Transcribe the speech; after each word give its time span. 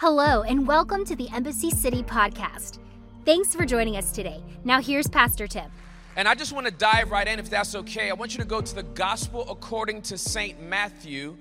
Hello, 0.00 0.40
and 0.44 0.66
welcome 0.66 1.04
to 1.04 1.14
the 1.14 1.28
Embassy 1.28 1.68
City 1.68 2.02
podcast. 2.02 2.78
Thanks 3.26 3.54
for 3.54 3.66
joining 3.66 3.98
us 3.98 4.12
today. 4.12 4.42
Now, 4.64 4.80
here's 4.80 5.06
Pastor 5.06 5.46
Tim. 5.46 5.70
And 6.16 6.26
I 6.26 6.34
just 6.34 6.54
want 6.54 6.66
to 6.66 6.72
dive 6.72 7.10
right 7.10 7.28
in, 7.28 7.38
if 7.38 7.50
that's 7.50 7.74
okay. 7.74 8.08
I 8.08 8.14
want 8.14 8.32
you 8.32 8.38
to 8.38 8.46
go 8.46 8.62
to 8.62 8.74
the 8.74 8.82
Gospel 8.82 9.44
according 9.50 10.00
to 10.04 10.16
St. 10.16 10.58
Matthew. 10.62 11.36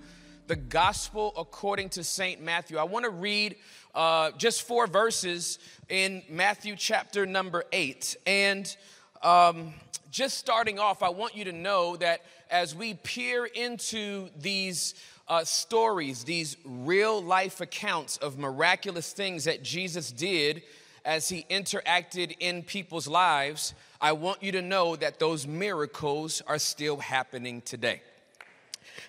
The 0.48 0.58
Gospel 0.58 1.32
according 1.38 1.88
to 1.92 2.04
St. 2.04 2.42
Matthew. 2.44 2.78
I 2.78 2.84
want 2.84 3.06
to 3.06 3.12
read 3.12 3.56
uh, 3.96 4.32
just 4.32 4.64
four 4.64 4.88
verses 4.88 5.58
in 5.88 6.22
Matthew 6.30 6.76
chapter 6.76 7.26
number 7.26 7.64
eight. 7.72 8.18
And 8.28 8.76
um, 9.24 9.74
just 10.12 10.38
starting 10.38 10.80
off, 10.80 11.02
I 11.02 11.10
want 11.12 11.34
you 11.34 11.46
to 11.46 11.54
know 11.54 11.96
that 11.96 12.26
as 12.52 12.76
we 12.76 12.96
peer 12.96 13.46
into 13.46 14.28
these 14.38 14.96
uh, 15.30 15.44
stories, 15.44 16.24
these 16.24 16.58
real 16.66 17.22
life 17.22 17.62
accounts 17.62 18.18
of 18.18 18.40
miraculous 18.40 19.14
things 19.14 19.44
that 19.44 19.64
Jesus 19.64 20.12
did 20.12 20.64
as 21.06 21.30
he 21.30 21.46
interacted 21.50 22.36
in 22.40 22.64
people's 22.64 23.08
lives, 23.08 23.74
I 24.02 24.14
want 24.14 24.44
you 24.44 24.52
to 24.54 24.62
know 24.62 24.96
that 24.96 25.20
those 25.20 25.48
miracles 25.48 26.42
are 26.48 26.58
still 26.58 26.98
happening 26.98 27.62
today. 27.62 28.02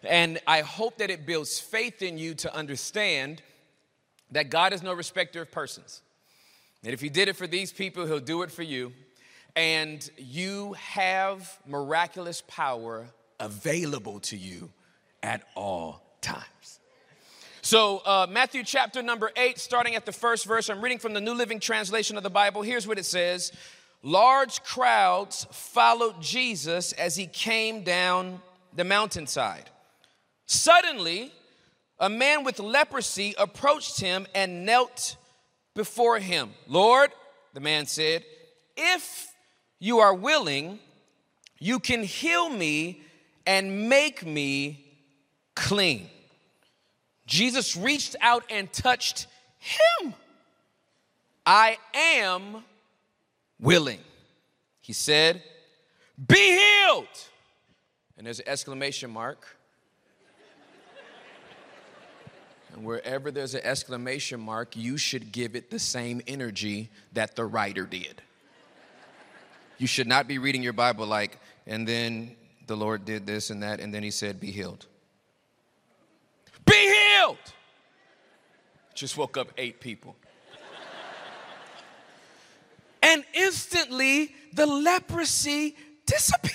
And 0.05 0.39
I 0.47 0.61
hope 0.61 0.99
that 0.99 1.11
it 1.11 1.27
builds 1.27 1.59
faith 1.59 2.03
in 2.03 2.17
you 2.17 2.35
to 2.37 2.55
understand 2.55 3.43
that 4.31 4.51
God 4.51 4.73
is 4.73 4.83
no 4.83 4.93
respecter 4.93 5.43
of 5.43 5.51
persons. 5.51 6.03
And 6.85 6.93
if 6.93 7.01
He 7.01 7.09
did 7.09 7.29
it 7.29 7.37
for 7.37 7.47
these 7.47 7.73
people, 7.73 8.07
He'll 8.07 8.21
do 8.21 8.43
it 8.43 8.53
for 8.53 8.63
you. 8.63 8.93
And 9.57 10.09
you 10.17 10.75
have 10.75 11.59
miraculous 11.67 12.43
power 12.47 13.09
available 13.41 14.21
to 14.21 14.37
you 14.37 14.71
at 15.23 15.43
all 15.57 16.10
times. 16.21 16.81
So, 17.63 17.99
uh, 17.99 18.27
Matthew 18.29 18.65
chapter 18.65 19.03
number 19.03 19.31
eight, 19.37 19.59
starting 19.59 19.95
at 19.95 20.07
the 20.07 20.13
first 20.13 20.47
verse, 20.47 20.71
I'm 20.71 20.81
reading 20.81 20.99
from 20.99 21.13
the 21.13 21.21
New 21.21 21.35
Living 21.35 21.61
Translation 21.61 22.17
of 22.17 22.23
the 22.23 22.31
Bible. 22.31 22.63
Here's 22.63 22.87
what 22.87 22.99
it 22.99 23.05
says 23.05 23.53
Large 24.03 24.63
crowds 24.63 25.47
followed 25.51 26.23
Jesus 26.23 26.93
as 26.93 27.17
he 27.17 27.27
came 27.27 27.83
down 27.83 28.41
the 28.75 28.85
mountainside. 28.85 29.69
Suddenly, 30.47 31.33
a 31.99 32.09
man 32.09 32.45
with 32.45 32.59
leprosy 32.59 33.35
approached 33.39 34.01
him 34.01 34.27
and 34.35 34.65
knelt 34.65 35.17
before 35.75 36.19
him. 36.19 36.51
Lord, 36.67 37.11
the 37.53 37.61
man 37.61 37.87
said, 37.87 38.25
if 38.77 39.33
you 39.79 39.99
are 39.99 40.15
willing, 40.15 40.79
you 41.59 41.79
can 41.79 42.03
heal 42.03 42.49
me 42.49 43.03
and 43.47 43.89
make 43.89 44.25
me 44.25 44.90
clean. 45.55 46.09
Jesus 47.27 47.77
reached 47.77 48.17
out 48.21 48.45
and 48.51 48.73
touched 48.73 49.27
him. 49.59 50.15
I 51.47 51.79
am 51.95 52.65
willing. 53.61 54.01
He 54.81 54.93
said, 54.93 55.43
Be 56.27 56.59
healed. 56.59 57.07
And 58.17 58.27
there's 58.27 58.41
an 58.41 58.49
exclamation 58.49 59.11
mark. 59.11 59.57
And 62.75 62.85
wherever 62.85 63.31
there's 63.31 63.55
an 63.55 63.63
exclamation 63.65 64.41
mark, 64.41 64.77
you 64.77 64.97
should 64.97 65.33
give 65.33 65.57
it 65.57 65.71
the 65.71 65.79
same 65.79 66.21
energy 66.27 66.91
that 67.13 67.35
the 67.35 67.45
writer 67.45 67.85
did. 67.85 68.23
You 69.79 69.87
should 69.87 70.07
not 70.07 70.29
be 70.29 70.39
reading 70.39 70.63
your 70.63 70.73
Bible 70.73 71.07
like, 71.07 71.39
and 71.67 71.87
then 71.87 72.37
the 72.67 72.77
Lord 72.77 73.05
did 73.05 73.27
this 73.27 73.51
and 73.51 73.63
that, 73.63 73.81
and 73.81 73.93
then 73.93 74.03
he 74.03 74.11
said, 74.11 74.39
Be 74.39 74.51
healed. 74.51 74.87
Healed! 77.21 77.39
Just 78.95 79.17
woke 79.17 79.37
up 79.37 79.53
eight 79.59 79.81
people. 79.81 80.17
and 83.03 83.25
instantly 83.35 84.35
the 84.53 84.67
leprosy 84.67 85.77
disappeared. 86.07 86.55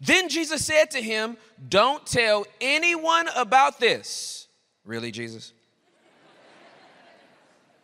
Then 0.00 0.28
Jesus 0.28 0.64
said 0.64 0.90
to 0.92 1.02
him, 1.02 1.36
Don't 1.68 2.06
tell 2.06 2.46
anyone 2.60 3.28
about 3.34 3.80
this. 3.80 4.48
Really, 4.84 5.10
Jesus? 5.10 5.52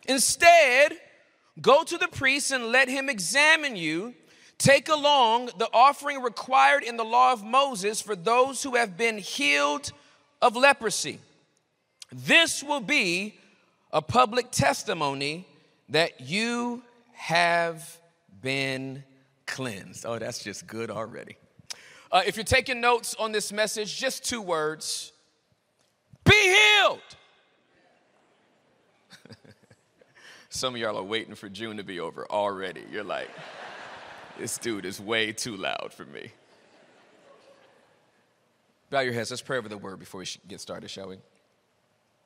Instead, 0.07 0.93
go 1.61 1.83
to 1.83 1.97
the 1.97 2.07
priest 2.07 2.51
and 2.51 2.67
let 2.67 2.87
him 2.87 3.09
examine 3.09 3.75
you. 3.75 4.13
Take 4.57 4.89
along 4.89 5.47
the 5.57 5.69
offering 5.73 6.21
required 6.21 6.83
in 6.83 6.97
the 6.97 7.03
law 7.03 7.33
of 7.33 7.43
Moses 7.43 8.01
for 8.01 8.15
those 8.15 8.63
who 8.63 8.75
have 8.75 8.95
been 8.97 9.17
healed 9.17 9.91
of 10.43 10.57
leprosy. 10.57 11.19
This 12.11 12.61
will 12.61 12.81
be 12.81 13.39
a 13.93 14.01
public 14.01 14.51
testimony 14.51 15.47
that 15.89 16.19
you 16.19 16.83
have 17.13 17.97
been 18.41 19.05
cleansed. 19.47 20.05
Oh, 20.05 20.19
that's 20.19 20.43
just 20.43 20.67
good 20.67 20.91
already. 20.91 21.37
Uh, 22.11 22.23
if 22.27 22.35
you're 22.35 22.43
taking 22.43 22.81
notes 22.81 23.15
on 23.17 23.31
this 23.31 23.53
message, 23.53 23.97
just 23.97 24.25
two 24.25 24.41
words 24.41 25.13
be 26.25 26.35
healed. 26.35 26.99
Some 30.49 30.75
of 30.75 30.81
y'all 30.81 30.97
are 30.97 31.03
waiting 31.03 31.35
for 31.35 31.47
June 31.47 31.77
to 31.77 31.83
be 31.83 32.01
over 32.01 32.29
already. 32.29 32.83
You're 32.91 33.05
like, 33.05 33.29
this 34.37 34.57
dude 34.57 34.85
is 34.85 34.99
way 34.99 35.31
too 35.31 35.55
loud 35.55 35.93
for 35.95 36.05
me. 36.05 36.31
Bow 38.93 38.99
your 38.99 39.13
heads. 39.13 39.31
Let's 39.31 39.41
pray 39.41 39.57
over 39.57 39.67
the 39.67 39.75
word 39.75 39.97
before 39.97 40.19
we 40.19 40.27
get 40.47 40.61
started, 40.61 40.87
shall 40.87 41.07
we? 41.07 41.17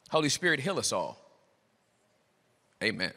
Holy 0.10 0.28
Spirit, 0.28 0.60
heal 0.60 0.78
us 0.78 0.92
all. 0.92 1.18
Amen. 2.84 3.14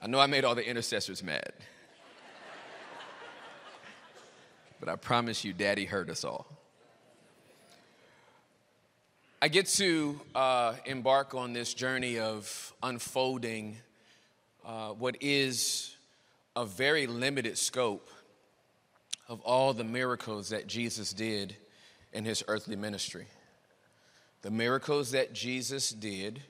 I 0.00 0.06
know 0.06 0.18
I 0.18 0.24
made 0.24 0.46
all 0.46 0.54
the 0.54 0.66
intercessors 0.66 1.22
mad. 1.22 1.52
but 4.80 4.88
I 4.88 4.96
promise 4.96 5.44
you, 5.44 5.52
Daddy 5.52 5.84
heard 5.84 6.08
us 6.08 6.24
all. 6.24 6.46
I 9.42 9.48
get 9.48 9.66
to 9.66 10.18
uh, 10.34 10.72
embark 10.86 11.34
on 11.34 11.52
this 11.52 11.74
journey 11.74 12.18
of 12.18 12.72
unfolding 12.82 13.76
uh, 14.64 14.92
what 14.92 15.18
is 15.20 15.94
a 16.56 16.64
very 16.64 17.06
limited 17.06 17.58
scope 17.58 18.08
of 19.28 19.40
all 19.40 19.72
the 19.72 19.84
miracles 19.84 20.50
that 20.50 20.66
Jesus 20.66 21.12
did 21.12 21.56
in 22.12 22.24
his 22.24 22.44
earthly 22.48 22.76
ministry. 22.76 23.26
The 24.42 24.50
miracles 24.50 25.12
that 25.12 25.32
Jesus 25.32 25.90
did 25.90 26.42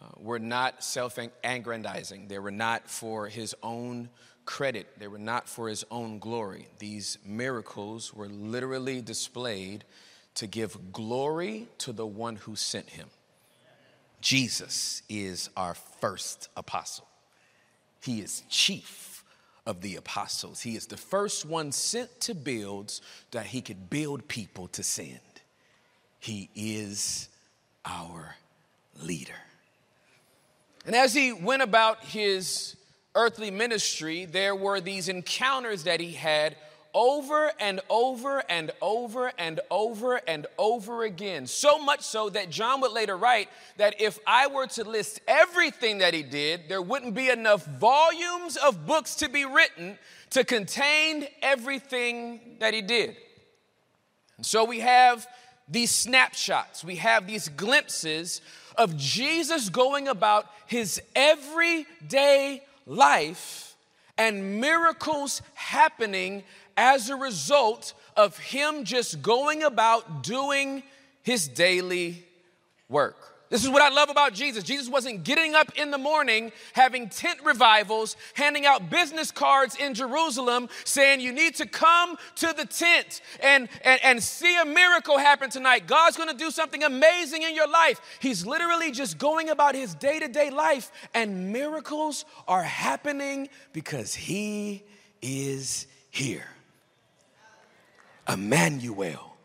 uh, 0.00 0.06
were 0.16 0.38
not 0.38 0.82
self 0.82 1.18
aggrandizing, 1.44 2.28
they 2.28 2.38
were 2.38 2.50
not 2.50 2.88
for 2.88 3.28
his 3.28 3.54
own 3.62 4.08
credit, 4.46 4.98
they 4.98 5.08
were 5.08 5.18
not 5.18 5.48
for 5.48 5.68
his 5.68 5.84
own 5.90 6.18
glory. 6.18 6.66
These 6.78 7.18
miracles 7.24 8.14
were 8.14 8.28
literally 8.28 9.02
displayed 9.02 9.84
to 10.36 10.46
give 10.46 10.92
glory 10.92 11.68
to 11.78 11.92
the 11.92 12.06
one 12.06 12.36
who 12.36 12.56
sent 12.56 12.88
him. 12.90 13.08
Jesus 14.20 15.02
is 15.08 15.50
our 15.56 15.74
first 15.74 16.48
apostle, 16.56 17.06
he 18.00 18.20
is 18.20 18.42
chief 18.48 19.09
of 19.70 19.80
the 19.82 19.94
apostles. 19.94 20.60
He 20.60 20.74
is 20.74 20.86
the 20.86 20.96
first 20.96 21.46
one 21.46 21.70
sent 21.70 22.20
to 22.22 22.34
build 22.34 23.00
that 23.30 23.46
he 23.46 23.60
could 23.60 23.88
build 23.88 24.26
people 24.26 24.66
to 24.68 24.82
send. 24.82 25.20
He 26.18 26.50
is 26.56 27.28
our 27.86 28.34
leader. 29.00 29.32
And 30.84 30.96
as 30.96 31.14
he 31.14 31.32
went 31.32 31.62
about 31.62 32.04
his 32.04 32.76
earthly 33.14 33.52
ministry, 33.52 34.24
there 34.24 34.56
were 34.56 34.80
these 34.80 35.08
encounters 35.08 35.84
that 35.84 36.00
he 36.00 36.12
had 36.12 36.56
over 36.94 37.52
and 37.58 37.80
over 37.88 38.42
and 38.48 38.70
over 38.80 39.32
and 39.38 39.60
over 39.70 40.20
and 40.26 40.46
over 40.58 41.04
again. 41.04 41.46
So 41.46 41.78
much 41.78 42.02
so 42.02 42.28
that 42.30 42.50
John 42.50 42.80
would 42.80 42.92
later 42.92 43.16
write 43.16 43.48
that 43.76 44.00
if 44.00 44.18
I 44.26 44.46
were 44.46 44.66
to 44.68 44.84
list 44.84 45.20
everything 45.26 45.98
that 45.98 46.14
he 46.14 46.22
did, 46.22 46.68
there 46.68 46.82
wouldn't 46.82 47.14
be 47.14 47.28
enough 47.28 47.64
volumes 47.64 48.56
of 48.56 48.86
books 48.86 49.14
to 49.16 49.28
be 49.28 49.44
written 49.44 49.98
to 50.30 50.44
contain 50.44 51.26
everything 51.42 52.40
that 52.60 52.74
he 52.74 52.82
did. 52.82 53.16
And 54.36 54.46
so 54.46 54.64
we 54.64 54.80
have 54.80 55.26
these 55.68 55.94
snapshots, 55.94 56.84
we 56.84 56.96
have 56.96 57.26
these 57.26 57.48
glimpses 57.48 58.40
of 58.76 58.96
Jesus 58.96 59.68
going 59.68 60.08
about 60.08 60.46
his 60.66 61.00
everyday 61.14 62.62
life 62.86 63.76
and 64.16 64.60
miracles 64.60 65.42
happening 65.54 66.42
as 66.80 67.10
a 67.10 67.14
result 67.16 67.92
of 68.16 68.38
him 68.38 68.84
just 68.84 69.20
going 69.20 69.62
about 69.62 70.22
doing 70.22 70.82
his 71.22 71.46
daily 71.46 72.24
work. 72.88 73.18
This 73.50 73.64
is 73.64 73.68
what 73.68 73.82
I 73.82 73.90
love 73.90 74.08
about 74.08 74.32
Jesus. 74.32 74.64
Jesus 74.64 74.88
wasn't 74.88 75.22
getting 75.22 75.54
up 75.54 75.76
in 75.76 75.90
the 75.90 75.98
morning, 75.98 76.52
having 76.72 77.10
tent 77.10 77.40
revivals, 77.44 78.16
handing 78.32 78.64
out 78.64 78.88
business 78.88 79.30
cards 79.30 79.76
in 79.76 79.92
Jerusalem, 79.92 80.70
saying, 80.84 81.20
You 81.20 81.32
need 81.32 81.56
to 81.56 81.66
come 81.66 82.16
to 82.36 82.54
the 82.56 82.64
tent 82.64 83.20
and, 83.42 83.68
and, 83.84 84.00
and 84.02 84.22
see 84.22 84.56
a 84.56 84.64
miracle 84.64 85.18
happen 85.18 85.50
tonight. 85.50 85.86
God's 85.86 86.16
gonna 86.16 86.32
do 86.32 86.50
something 86.50 86.82
amazing 86.82 87.42
in 87.42 87.54
your 87.54 87.68
life. 87.68 88.00
He's 88.20 88.46
literally 88.46 88.90
just 88.90 89.18
going 89.18 89.50
about 89.50 89.74
his 89.74 89.94
day 89.94 90.18
to 90.20 90.28
day 90.28 90.48
life, 90.48 90.90
and 91.12 91.52
miracles 91.52 92.24
are 92.48 92.62
happening 92.62 93.50
because 93.74 94.14
he 94.14 94.82
is 95.20 95.86
here. 96.08 96.46
Emmanuel. 98.32 99.36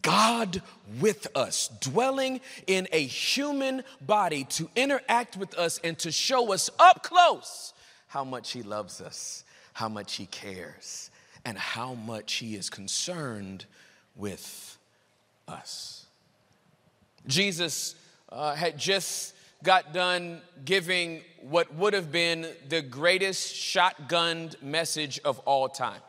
God 0.00 0.62
with 1.00 1.26
us, 1.36 1.68
dwelling 1.80 2.40
in 2.66 2.88
a 2.90 3.04
human 3.04 3.84
body 4.00 4.44
to 4.44 4.70
interact 4.74 5.36
with 5.36 5.56
us 5.58 5.78
and 5.84 5.98
to 5.98 6.10
show 6.10 6.52
us 6.52 6.70
up 6.78 7.02
close 7.02 7.74
how 8.06 8.24
much 8.24 8.52
He 8.52 8.62
loves 8.62 9.00
us, 9.00 9.44
how 9.74 9.88
much 9.88 10.14
He 10.14 10.26
cares, 10.26 11.10
and 11.44 11.58
how 11.58 11.94
much 11.94 12.34
He 12.34 12.54
is 12.54 12.70
concerned 12.70 13.66
with 14.16 14.78
us. 15.46 16.06
Jesus 17.26 17.94
uh, 18.30 18.54
had 18.54 18.78
just 18.78 19.34
got 19.62 19.92
done 19.92 20.40
giving 20.64 21.22
what 21.42 21.74
would 21.74 21.92
have 21.92 22.12
been 22.12 22.46
the 22.68 22.82
greatest 22.82 23.54
shotgunned 23.54 24.62
message 24.62 25.18
of 25.24 25.38
all 25.40 25.68
time. 25.68 26.00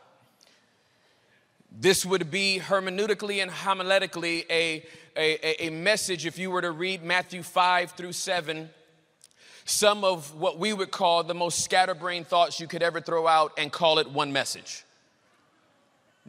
This 1.78 2.06
would 2.06 2.30
be 2.30 2.58
hermeneutically 2.62 3.42
and 3.42 3.50
homiletically 3.50 4.46
a, 4.48 4.82
a, 5.14 5.66
a 5.66 5.70
message 5.70 6.24
if 6.24 6.38
you 6.38 6.50
were 6.50 6.62
to 6.62 6.70
read 6.70 7.02
Matthew 7.02 7.42
5 7.42 7.92
through 7.92 8.12
7 8.12 8.70
some 9.66 10.04
of 10.04 10.32
what 10.36 10.60
we 10.60 10.72
would 10.72 10.92
call 10.92 11.24
the 11.24 11.34
most 11.34 11.64
scatterbrained 11.64 12.26
thoughts 12.26 12.60
you 12.60 12.68
could 12.68 12.84
ever 12.84 13.00
throw 13.00 13.26
out 13.26 13.52
and 13.58 13.72
call 13.72 13.98
it 13.98 14.08
one 14.08 14.32
message. 14.32 14.84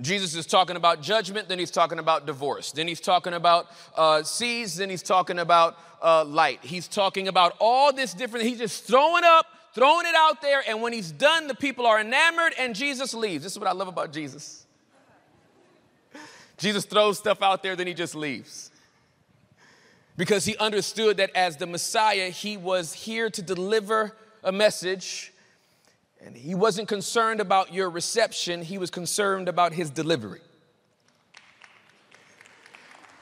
Jesus 0.02 0.36
is 0.36 0.48
talking 0.48 0.76
about 0.76 1.02
judgment, 1.02 1.48
then 1.48 1.60
he's 1.60 1.72
talking 1.72 2.00
about 2.00 2.26
divorce, 2.26 2.72
then 2.72 2.88
he's 2.88 3.00
talking 3.00 3.34
about 3.34 3.68
uh, 3.96 4.24
seeds, 4.24 4.78
then 4.78 4.90
he's 4.90 5.04
talking 5.04 5.40
about 5.40 5.78
uh, 6.02 6.26
light. 6.26 6.60
He's 6.64 6.88
talking 6.88 7.28
about 7.28 7.56
all 7.60 7.94
this 7.94 8.14
different, 8.14 8.46
he's 8.46 8.58
just 8.58 8.86
throwing 8.86 9.24
up, 9.24 9.46
throwing 9.74 10.08
it 10.08 10.16
out 10.16 10.42
there, 10.42 10.64
and 10.68 10.82
when 10.82 10.94
he's 10.94 11.12
done, 11.12 11.48
the 11.48 11.56
people 11.56 11.86
are 11.86 12.02
enamored 12.02 12.54
and 12.60 12.76
Jesus 12.76 13.14
leaves. 13.14 13.44
This 13.44 13.54
is 13.54 13.60
what 13.60 13.68
I 13.68 13.74
love 13.74 13.88
about 13.88 14.12
Jesus. 14.12 14.67
Jesus 16.58 16.86
throws 16.86 17.18
stuff 17.18 17.42
out 17.42 17.64
there, 17.64 17.76
then 17.76 17.88
he 17.88 17.94
just 17.94 18.16
leaves. 18.16 18.72
Because 20.16 20.46
he 20.46 20.58
understood 20.58 21.18
that 21.18 21.30
as 21.36 21.58
the 21.58 21.68
Messiah, 21.68 22.30
he 22.30 22.58
was 22.58 22.94
here 22.94 23.30
to 23.30 23.42
deliver 23.42 24.16
a 24.44 24.52
message, 24.52 25.32
and 26.20 26.36
he 26.36 26.56
wasn't 26.56 26.88
concerned 26.88 27.40
about 27.40 27.72
your 27.72 27.90
reception, 27.90 28.64
he 28.64 28.80
was 28.80 28.90
concerned 28.90 29.48
about 29.48 29.74
his 29.74 29.92
delivery. 29.92 30.42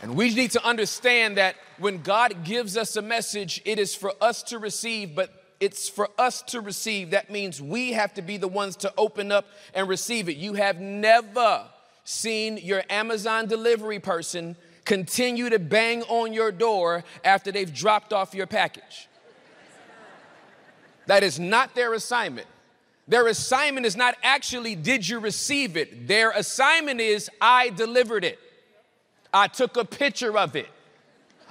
And 0.02 0.16
we 0.16 0.34
need 0.34 0.52
to 0.52 0.66
understand 0.66 1.38
that 1.38 1.56
when 1.78 2.02
God 2.02 2.44
gives 2.44 2.78
us 2.78 2.96
a 2.96 3.02
message, 3.02 3.62
it 3.66 3.80
is 3.80 3.96
for 3.96 4.14
us 4.22 4.44
to 4.44 4.60
receive, 4.60 5.16
but 5.16 5.32
it's 5.60 5.90
for 5.90 6.10
us 6.18 6.42
to 6.44 6.62
receive. 6.62 7.12
That 7.12 7.30
means 7.30 7.62
we 7.62 7.94
have 7.94 8.14
to 8.14 8.22
be 8.22 8.38
the 8.38 8.48
ones 8.48 8.76
to 8.78 8.94
open 8.98 9.32
up 9.32 9.46
and 9.74 9.88
receive 9.88 10.30
it. 10.30 10.38
You 10.38 10.54
have 10.54 10.80
never 10.80 11.66
seen 12.06 12.58
your 12.58 12.84
Amazon 12.90 13.48
delivery 13.48 14.00
person 14.00 14.56
continue 14.86 15.50
to 15.50 15.60
bang 15.60 16.04
on 16.04 16.32
your 16.32 16.52
door 16.52 17.04
after 17.26 17.52
they've 17.52 17.74
dropped 17.74 18.14
off 18.14 18.34
your 18.34 18.48
package. 18.48 19.10
That 21.08 21.24
is 21.24 21.40
not 21.40 21.76
their 21.76 21.94
assignment. 21.94 22.48
Their 23.08 23.28
assignment 23.28 23.86
is 23.86 23.96
not 23.96 24.16
actually, 24.24 24.76
did 24.76 25.08
you 25.08 25.20
receive 25.20 25.76
it? 25.78 26.08
Their 26.08 26.32
assignment 26.32 27.02
is, 27.02 27.30
I 27.42 27.70
delivered 27.70 28.24
it. 28.24 28.40
I 29.34 29.48
took 29.48 29.76
a 29.78 29.84
picture 29.86 30.38
of 30.38 30.56
it. 30.56 30.68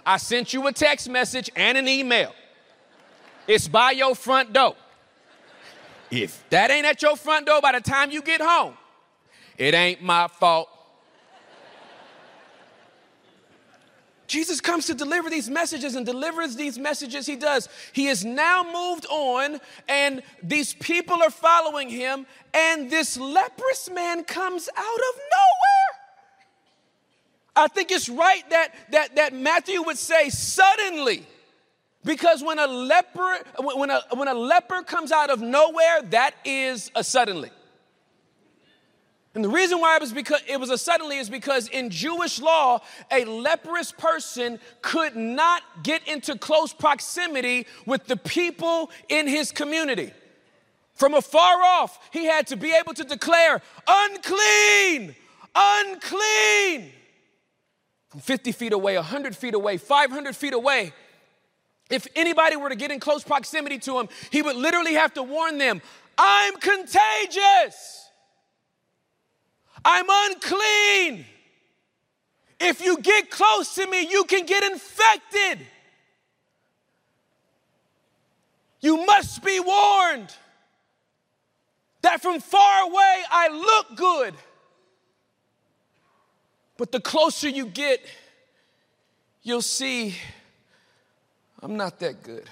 I 0.06 0.16
sent 0.16 0.52
you 0.52 0.66
a 0.66 0.72
text 0.72 1.08
message 1.08 1.50
and 1.54 1.76
an 1.76 1.88
email. 1.88 2.32
It's 3.46 3.68
by 3.68 3.92
your 3.92 4.14
front 4.14 4.52
door. 4.52 4.76
If 6.10 6.44
that 6.50 6.70
ain't 6.70 6.86
at 6.86 7.02
your 7.02 7.16
front 7.16 7.46
door 7.46 7.60
by 7.60 7.72
the 7.72 7.80
time 7.80 8.10
you 8.10 8.22
get 8.22 8.40
home, 8.40 8.74
it 9.58 9.74
ain't 9.74 10.02
my 10.02 10.28
fault. 10.28 10.68
Jesus 14.26 14.60
comes 14.60 14.86
to 14.86 14.94
deliver 14.94 15.30
these 15.30 15.48
messages 15.48 15.94
and 15.94 16.04
delivers 16.04 16.56
these 16.56 16.78
messages 16.78 17.26
he 17.26 17.36
does. 17.36 17.68
He 17.92 18.08
is 18.08 18.24
now 18.24 18.64
moved 18.64 19.06
on, 19.08 19.60
and 19.88 20.22
these 20.42 20.74
people 20.74 21.22
are 21.22 21.30
following 21.30 21.88
him, 21.88 22.26
and 22.52 22.90
this 22.90 23.16
leprous 23.16 23.90
man 23.90 24.24
comes 24.24 24.68
out 24.76 24.82
of 24.82 25.20
nowhere. 25.30 25.74
I 27.56 27.68
think 27.68 27.92
it's 27.92 28.08
right 28.08 28.42
that, 28.50 28.74
that, 28.90 29.16
that 29.16 29.34
Matthew 29.34 29.82
would 29.82 29.98
say 29.98 30.30
suddenly. 30.30 31.26
Because 32.04 32.42
when 32.42 32.58
a 32.58 32.66
leper, 32.66 33.38
when 33.60 33.90
a, 33.90 34.02
when 34.14 34.28
a 34.28 34.34
leper 34.34 34.82
comes 34.82 35.12
out 35.12 35.30
of 35.30 35.40
nowhere, 35.40 36.02
that 36.10 36.34
is 36.44 36.90
a 36.94 37.04
suddenly. 37.04 37.50
And 39.34 39.44
the 39.44 39.48
reason 39.48 39.80
why 39.80 39.96
it 39.96 40.00
was 40.00 40.12
because 40.12 40.40
it 40.46 40.60
was 40.60 40.70
a 40.70 40.78
suddenly 40.78 41.18
is 41.18 41.28
because 41.28 41.68
in 41.68 41.90
Jewish 41.90 42.40
law, 42.40 42.80
a 43.10 43.24
leprous 43.24 43.90
person 43.90 44.60
could 44.80 45.16
not 45.16 45.62
get 45.82 46.06
into 46.06 46.38
close 46.38 46.72
proximity 46.72 47.66
with 47.84 48.06
the 48.06 48.16
people 48.16 48.92
in 49.08 49.26
his 49.26 49.50
community. 49.50 50.12
From 50.94 51.14
afar 51.14 51.62
off, 51.62 51.98
he 52.12 52.26
had 52.26 52.46
to 52.48 52.56
be 52.56 52.72
able 52.72 52.94
to 52.94 53.02
declare, 53.02 53.60
unclean, 53.88 55.16
unclean. 55.52 56.92
From 58.10 58.20
50 58.20 58.52
feet 58.52 58.72
away, 58.72 58.94
100 58.94 59.34
feet 59.34 59.54
away, 59.54 59.76
500 59.76 60.36
feet 60.36 60.54
away. 60.54 60.92
If 61.90 62.06
anybody 62.14 62.54
were 62.54 62.68
to 62.68 62.76
get 62.76 62.92
in 62.92 63.00
close 63.00 63.24
proximity 63.24 63.78
to 63.80 63.98
him, 63.98 64.08
he 64.30 64.42
would 64.42 64.54
literally 64.54 64.94
have 64.94 65.12
to 65.14 65.24
warn 65.24 65.58
them, 65.58 65.82
I'm 66.16 66.54
contagious. 66.58 68.03
I'm 69.84 70.06
unclean. 70.08 71.26
If 72.60 72.80
you 72.82 72.98
get 72.98 73.30
close 73.30 73.74
to 73.74 73.86
me, 73.86 74.08
you 74.08 74.24
can 74.24 74.46
get 74.46 74.62
infected. 74.64 75.66
You 78.80 79.04
must 79.04 79.42
be 79.44 79.60
warned 79.60 80.34
that 82.02 82.22
from 82.22 82.40
far 82.40 82.84
away 82.84 83.22
I 83.30 83.48
look 83.48 83.96
good. 83.96 84.34
But 86.76 86.92
the 86.92 87.00
closer 87.00 87.48
you 87.48 87.66
get, 87.66 88.04
you'll 89.42 89.62
see 89.62 90.16
I'm 91.62 91.76
not 91.76 91.98
that 92.00 92.22
good. 92.22 92.44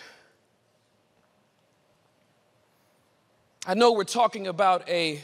I 3.66 3.74
know 3.74 3.92
we're 3.92 4.04
talking 4.04 4.46
about 4.46 4.88
a 4.88 5.20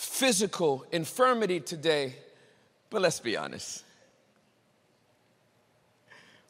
physical 0.00 0.86
infirmity 0.92 1.60
today, 1.60 2.14
but 2.88 3.02
let's 3.02 3.20
be 3.20 3.36
honest. 3.36 3.84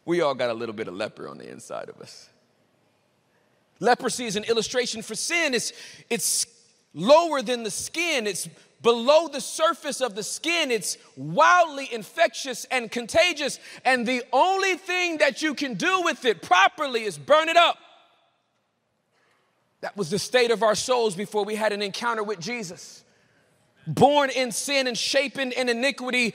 We 0.04 0.21
all 0.21 0.35
got 0.35 0.50
a 0.50 0.54
little 0.54 0.73
bit 0.73 0.87
of 0.87 0.95
leper 0.95 1.26
on 1.26 1.37
the 1.37 1.50
inside 1.50 1.88
of 1.88 2.00
us. 2.00 2.28
Leprosy 3.80 4.26
is 4.26 4.37
an 4.37 4.45
illustration 4.45 5.02
for 5.02 5.16
sin. 5.16 5.52
It's, 5.52 5.73
it's 6.09 6.47
lower 6.95 7.42
than 7.42 7.64
the 7.64 7.73
skin, 7.73 8.28
it's 8.28 8.49
below 8.83 9.26
the 9.26 9.40
surface 9.40 10.00
of 10.00 10.14
the 10.14 10.23
skin. 10.23 10.71
It's 10.71 10.97
wildly 11.16 11.92
infectious 11.92 12.66
and 12.66 12.88
contagious. 12.88 13.59
And 13.85 14.07
the 14.07 14.23
only 14.33 14.76
thing 14.76 15.19
that 15.19 15.42
you 15.42 15.54
can 15.54 15.75
do 15.75 16.02
with 16.02 16.25
it 16.25 16.40
properly 16.40 17.02
is 17.02 17.19
burn 17.19 17.49
it 17.49 17.57
up. 17.57 17.78
That 19.80 19.97
was 19.97 20.09
the 20.09 20.21
state 20.21 20.52
of 20.52 20.62
our 20.62 20.76
souls 20.76 21.16
before 21.16 21.45
we 21.45 21.57
had 21.57 21.73
an 21.73 21.83
encounter 21.83 22.23
with 22.23 22.38
Jesus 22.38 23.02
born 23.94 24.30
in 24.30 24.52
sin 24.52 24.87
and 24.87 24.97
shapen 24.97 25.52
in 25.52 25.68
iniquity, 25.68 26.35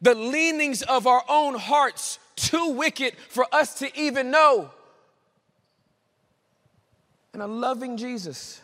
the 0.00 0.14
leanings 0.14 0.82
of 0.82 1.06
our 1.06 1.22
own 1.28 1.54
hearts 1.54 2.18
too 2.36 2.70
wicked 2.70 3.14
for 3.28 3.46
us 3.52 3.78
to 3.80 4.00
even 4.00 4.30
know. 4.30 4.70
And 7.32 7.42
a 7.42 7.46
loving 7.46 7.96
Jesus 7.96 8.60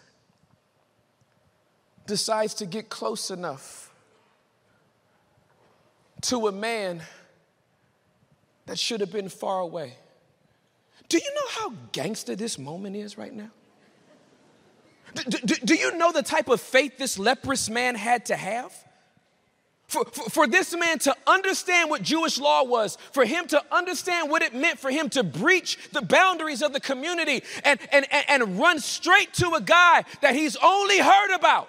decides 2.07 2.55
to 2.55 2.67
get 2.67 2.89
close 2.89 3.31
enough 3.31 3.93
to 6.23 6.49
a 6.49 6.53
man 6.53 7.03
that 8.67 8.79
should 8.79 9.01
have 9.01 9.13
been 9.13 9.29
far 9.29 9.61
away. 9.61 9.95
Do 11.09 11.19
you 11.19 11.35
know 11.35 11.49
how 11.51 11.73
gangster 11.93 12.35
this 12.35 12.59
moment 12.59 12.97
is 12.97 13.19
right 13.19 13.33
now? 13.33 13.51
Do, 15.15 15.39
do, 15.39 15.55
do, 15.65 15.75
you 15.75 15.97
know 15.97 16.13
the 16.13 16.23
type 16.23 16.49
of 16.49 16.61
faith 16.61 16.99
this 16.99 17.19
leprous 17.19 17.71
man 17.71 17.95
had 17.95 18.27
to 18.27 18.37
have? 18.37 18.73
for, 19.87 20.05
for, 20.07 20.31
for, 20.31 20.47
this 20.47 20.77
man 20.77 20.99
to 21.01 21.15
understand 21.27 21.91
what 21.91 22.03
Jewish 22.03 22.39
law 22.39 22.65
was, 22.65 22.99
for 23.13 23.25
him 23.25 23.47
to 23.49 23.63
understand 23.71 24.31
what 24.31 24.43
it 24.43 24.55
meant 24.55 24.79
for 24.79 24.91
him 24.91 25.09
to 25.11 25.23
breach 25.23 25.79
the 25.93 26.03
boundaries 26.03 26.63
of 26.63 26.73
the 26.73 26.81
community 26.81 27.43
and, 27.65 27.79
and, 27.93 28.07
and, 28.11 28.25
and 28.29 28.59
run 28.59 28.81
straight 28.81 29.33
to 29.35 29.55
a 29.55 29.61
guy 29.61 30.05
that 30.21 30.35
he's 30.35 30.57
only 30.57 30.99
heard 30.99 31.35
about. 31.35 31.69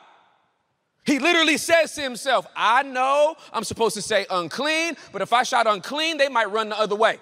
He 1.06 1.20
literally 1.20 1.58
says 1.58 1.94
to 1.96 2.02
himself, 2.02 2.48
I 2.56 2.82
know 2.82 3.36
I'm 3.54 3.64
supposed 3.64 3.94
to 3.96 4.02
say 4.02 4.26
unclean, 4.30 4.96
but 5.12 5.22
if 5.22 5.32
I 5.34 5.44
shout 5.44 5.68
unclean, 5.68 6.18
they 6.18 6.30
might 6.30 6.52
run 6.52 6.70
the 6.70 6.80
other 6.80 6.96
way. 6.96 7.20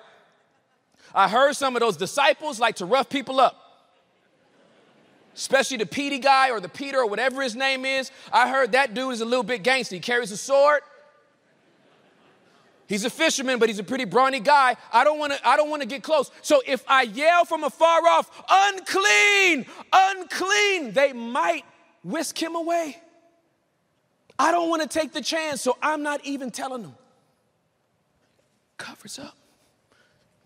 I 1.13 1.27
heard 1.27 1.55
some 1.55 1.75
of 1.75 1.81
those 1.81 1.97
disciples 1.97 2.59
like 2.59 2.77
to 2.77 2.85
rough 2.85 3.09
people 3.09 3.41
up 3.41 3.62
especially 5.35 5.77
the 5.77 5.85
Petey 5.85 6.19
guy 6.19 6.51
or 6.51 6.59
the 6.59 6.69
Peter 6.69 6.99
or 6.99 7.07
whatever 7.07 7.41
his 7.41 7.55
name 7.55 7.85
is. 7.85 8.11
I 8.31 8.49
heard 8.49 8.73
that 8.73 8.93
dude 8.93 9.13
is 9.13 9.21
a 9.21 9.25
little 9.25 9.43
bit 9.43 9.63
gangster. 9.63 9.95
He 9.95 10.01
carries 10.01 10.31
a 10.31 10.37
sword. 10.37 10.81
He's 12.87 13.05
a 13.05 13.09
fisherman, 13.09 13.59
but 13.59 13.69
he's 13.69 13.79
a 13.79 13.83
pretty 13.83 14.05
brawny 14.05 14.39
guy. 14.39 14.75
I 14.91 15.03
don't 15.03 15.17
want 15.17 15.33
to 15.33 15.47
I 15.47 15.55
don't 15.55 15.69
want 15.69 15.81
to 15.81 15.87
get 15.87 16.03
close. 16.03 16.29
So 16.41 16.61
if 16.65 16.83
I 16.87 17.03
yell 17.03 17.45
from 17.45 17.63
afar 17.63 18.05
off, 18.07 18.43
unclean, 18.49 19.65
unclean, 19.91 20.91
they 20.91 21.13
might 21.13 21.63
whisk 22.03 22.41
him 22.41 22.55
away. 22.55 23.01
I 24.37 24.51
don't 24.51 24.69
want 24.69 24.81
to 24.81 24.87
take 24.87 25.13
the 25.13 25.21
chance, 25.21 25.61
so 25.61 25.77
I'm 25.81 26.03
not 26.03 26.23
even 26.25 26.51
telling 26.51 26.81
them. 26.81 26.95
Covers 28.77 29.19
up. 29.19 29.37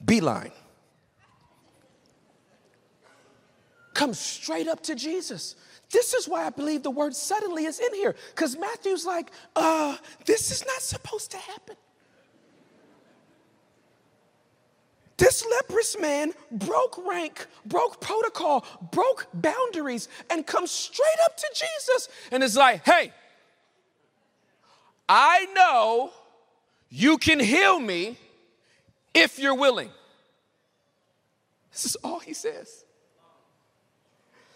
Beeline. 0.04 0.52
Comes 3.98 4.20
straight 4.20 4.68
up 4.68 4.84
to 4.84 4.96
Jesus. 4.96 5.56
This 5.90 6.14
is 6.14 6.30
why 6.30 6.46
I 6.46 6.52
believe 6.52 6.84
the 6.84 6.92
word 6.92 7.16
suddenly 7.16 7.66
is 7.66 7.80
in 7.80 7.94
here, 7.96 8.16
because 8.36 8.58
Matthew's 8.58 9.06
like, 9.06 9.32
uh, 9.56 9.98
this 10.26 10.52
is 10.52 10.66
not 10.66 10.82
supposed 10.82 11.32
to 11.32 11.38
happen. 11.38 11.76
This 15.18 15.44
leprous 15.50 15.98
man 16.00 16.34
broke 16.52 17.04
rank, 17.08 17.48
broke 17.66 18.00
protocol, 18.00 18.64
broke 18.92 19.28
boundaries, 19.34 20.10
and 20.30 20.46
comes 20.46 20.70
straight 20.70 21.20
up 21.26 21.36
to 21.36 21.48
Jesus 21.56 22.10
and 22.32 22.44
is 22.44 22.56
like, 22.56 22.86
hey, 22.86 23.12
I 25.10 25.48
know 25.56 26.12
you 26.90 27.18
can 27.18 27.40
heal 27.40 27.80
me 27.80 28.20
if 29.16 29.40
you're 29.40 29.56
willing. 29.56 29.90
This 31.72 31.86
is 31.86 31.96
all 32.04 32.20
he 32.20 32.36
says. 32.36 32.84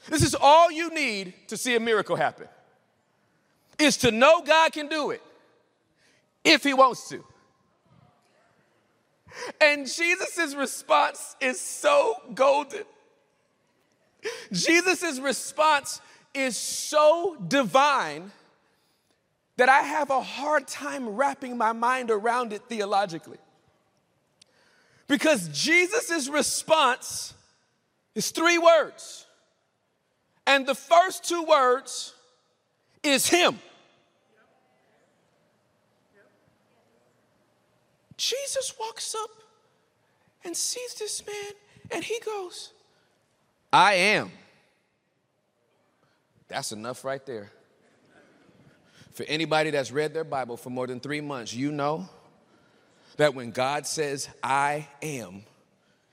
This 0.08 0.24
is 0.24 0.36
all 0.40 0.72
you 0.72 0.94
need 0.94 1.34
to 1.48 1.58
see 1.58 1.76
a 1.76 1.80
miracle 1.80 2.16
happen. 2.16 2.48
Is 3.78 3.98
to 3.98 4.12
know 4.12 4.42
God 4.42 4.74
can 4.74 4.88
do 4.88 5.12
it 5.12 5.22
if 6.44 6.64
he 6.64 6.74
wants 6.74 7.10
to. 7.10 7.24
And 9.60 9.88
Jesus' 9.88 10.54
response 10.56 11.36
is 11.40 11.60
so 11.60 12.16
golden. 12.34 12.84
Jesus' 14.52 15.20
response 15.20 16.02
is 16.34 16.58
so 16.58 17.38
divine 17.48 18.32
that 19.58 19.70
I 19.70 19.82
have 19.82 20.10
a 20.10 20.22
hard 20.22 20.68
time 20.68 21.10
wrapping 21.10 21.58
my 21.58 21.72
mind 21.72 22.12
around 22.12 22.54
it 22.54 22.64
theologically. 22.68 23.38
Because 25.08 25.50
Jesus' 25.50 26.30
response 26.30 27.34
is 28.16 28.32
three 28.32 28.58
words 28.58 29.21
and 30.52 30.66
the 30.66 30.76
first 30.76 31.24
two 31.24 31.44
words 31.44 32.14
is 33.04 33.26
Him. 33.28 33.58
Jesus 38.18 38.74
walks 38.78 39.16
up 39.16 39.30
and 40.44 40.56
sees 40.56 40.94
this 40.96 41.26
man 41.26 41.54
and 41.90 42.04
he 42.04 42.20
goes, 42.24 42.72
I 43.74 43.94
am. 43.94 44.32
That's 46.48 46.72
enough 46.72 47.04
right 47.04 47.26
there. 47.26 47.50
For 49.14 49.24
anybody 49.24 49.72
that's 49.72 49.92
read 49.92 50.14
their 50.14 50.24
Bible 50.26 50.58
for 50.58 50.70
more 50.70 50.86
than 50.86 51.00
three 51.00 51.22
months, 51.22 51.54
you 51.54 51.72
know 51.72 52.10
that 53.18 53.34
when 53.34 53.52
God 53.52 53.88
says, 53.88 54.30
I 54.44 54.88
am, 55.02 55.44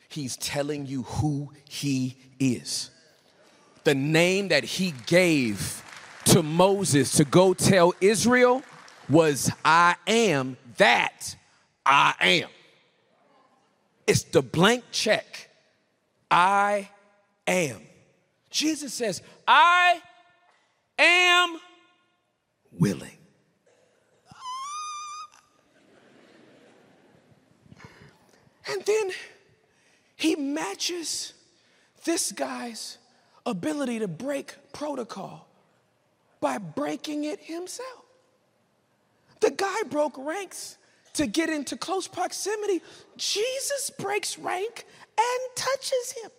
He's 0.08 0.36
telling 0.36 0.86
you 0.86 1.02
who 1.02 1.52
He 1.68 2.16
is 2.38 2.90
the 3.88 3.94
name 3.94 4.48
that 4.48 4.64
he 4.64 4.92
gave 5.06 5.82
to 6.22 6.42
Moses 6.42 7.12
to 7.12 7.24
go 7.24 7.54
tell 7.54 7.94
Israel 8.02 8.62
was 9.08 9.50
I 9.64 9.96
am 10.06 10.58
that 10.76 11.34
I 11.86 12.14
am. 12.20 12.50
It's 14.06 14.24
the 14.24 14.42
blank 14.42 14.84
check. 14.92 15.48
I 16.30 16.90
am. 17.46 17.80
Jesus 18.50 18.92
says, 18.92 19.22
I 19.46 20.02
am 20.98 21.58
willing. 22.78 23.16
And 28.70 28.84
then 28.84 29.12
he 30.14 30.36
matches 30.36 31.32
this 32.04 32.32
guy's 32.32 32.97
ability 33.48 33.98
to 34.00 34.08
break 34.08 34.54
protocol 34.72 35.48
by 36.40 36.58
breaking 36.58 37.24
it 37.24 37.40
himself. 37.40 38.04
The 39.40 39.50
guy 39.50 39.82
broke 39.88 40.16
ranks 40.18 40.76
to 41.14 41.26
get 41.26 41.48
into 41.48 41.76
close 41.76 42.06
proximity. 42.06 42.82
Jesus 43.16 43.90
breaks 43.98 44.38
rank 44.38 44.86
and 45.18 45.56
touches 45.56 46.14
him. 46.22 46.30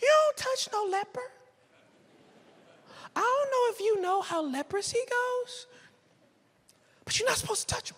You 0.00 0.08
don't 0.08 0.36
touch 0.36 0.68
no 0.72 0.84
leper. 0.84 1.22
I 3.16 3.20
don't 3.20 3.50
know 3.50 3.74
if 3.74 3.80
you 3.80 4.02
know 4.02 4.20
how 4.22 4.42
leprosy 4.42 4.98
goes, 5.08 5.66
but 7.04 7.18
you're 7.18 7.28
not 7.28 7.38
supposed 7.38 7.68
to 7.68 7.74
touch 7.74 7.90
him. 7.90 7.96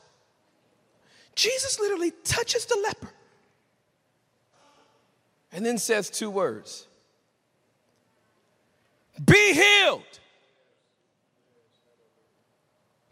Jesus 1.35 1.81
literally 1.81 2.13
touches 2.25 2.67
the 2.67 2.79
leper 2.83 3.13
and 5.57 5.65
then 5.65 5.79
says 5.79 6.11
two 6.11 6.31
words 6.31 6.87
Be 9.25 9.55
healed. 9.55 10.03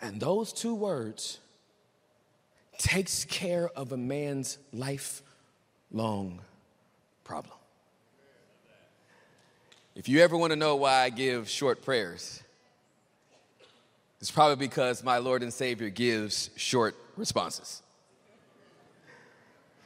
And 0.01 0.21
those 0.21 0.53
two 0.53 0.75
words 0.75 1.39
takes 2.77 3.25
care 3.25 3.71
of 3.71 3.93
a 3.93 3.97
man's 3.97 4.59
lifelong 4.75 6.41
problem. 7.25 7.57
If 9.95 10.11
you 10.11 10.21
ever 10.21 10.37
want 10.37 10.51
to 10.51 10.57
know 10.57 10.77
why 10.77 11.05
I 11.05 11.09
give 11.09 11.49
short 11.49 11.83
prayers, 11.83 12.43
it's 14.21 14.31
probably 14.31 14.57
because 14.57 15.03
my 15.03 15.17
Lord 15.17 15.43
and 15.43 15.53
Savior 15.53 15.89
gives 15.89 16.51
short 16.57 16.95
responses. 17.17 17.84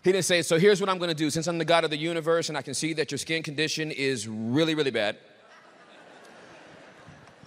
He 0.04 0.12
didn't 0.12 0.24
say, 0.24 0.42
So 0.42 0.58
here's 0.58 0.80
what 0.80 0.88
I'm 0.88 0.98
going 0.98 1.08
to 1.08 1.14
do. 1.14 1.30
Since 1.30 1.46
I'm 1.46 1.58
the 1.58 1.64
God 1.64 1.84
of 1.84 1.90
the 1.90 1.96
universe 1.96 2.48
and 2.48 2.56
I 2.56 2.62
can 2.62 2.74
see 2.74 2.92
that 2.94 3.10
your 3.10 3.18
skin 3.18 3.42
condition 3.42 3.90
is 3.90 4.28
really, 4.28 4.74
really 4.74 4.90
bad, 4.90 5.16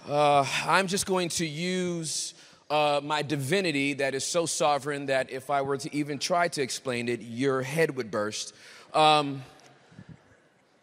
uh, 0.08 0.44
I'm 0.66 0.86
just 0.86 1.06
going 1.06 1.28
to 1.30 1.46
use 1.46 2.34
uh, 2.68 3.00
my 3.02 3.22
divinity 3.22 3.94
that 3.94 4.14
is 4.14 4.24
so 4.24 4.46
sovereign 4.46 5.06
that 5.06 5.30
if 5.30 5.50
I 5.50 5.62
were 5.62 5.76
to 5.78 5.94
even 5.94 6.18
try 6.18 6.48
to 6.48 6.62
explain 6.62 7.08
it, 7.08 7.20
your 7.20 7.62
head 7.62 7.96
would 7.96 8.10
burst. 8.10 8.54
Um, 8.94 9.42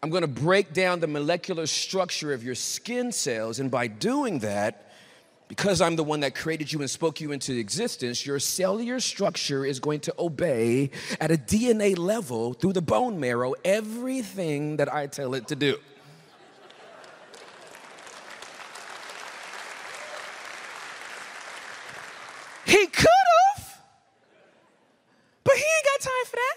I'm 0.02 0.08
going 0.08 0.22
to 0.22 0.28
break 0.28 0.72
down 0.72 1.00
the 1.00 1.06
molecular 1.06 1.66
structure 1.66 2.32
of 2.32 2.42
your 2.42 2.54
skin 2.54 3.12
cells, 3.12 3.60
and 3.60 3.70
by 3.70 3.86
doing 3.86 4.38
that, 4.38 4.89
because 5.50 5.80
I'm 5.80 5.96
the 5.96 6.04
one 6.04 6.20
that 6.20 6.36
created 6.36 6.72
you 6.72 6.78
and 6.78 6.88
spoke 6.88 7.20
you 7.20 7.32
into 7.32 7.52
existence, 7.58 8.24
your 8.24 8.38
cellular 8.38 9.00
structure 9.00 9.66
is 9.66 9.80
going 9.80 9.98
to 10.02 10.14
obey 10.16 10.92
at 11.20 11.32
a 11.32 11.36
DNA 11.36 11.98
level 11.98 12.52
through 12.52 12.74
the 12.74 12.80
bone 12.80 13.18
marrow 13.18 13.54
everything 13.64 14.76
that 14.76 14.94
I 14.94 15.08
tell 15.08 15.34
it 15.34 15.48
to 15.48 15.56
do. 15.56 15.76
He 22.64 22.86
could 22.86 23.08
have, 23.08 23.82
but 25.42 25.54
he 25.56 25.64
ain't 25.64 25.84
got 25.84 26.00
time 26.00 26.26
for 26.26 26.36
that. 26.36 26.56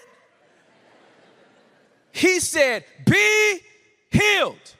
He 2.12 2.38
said, 2.38 2.84
Be 3.04 3.58
healed. 4.12 4.76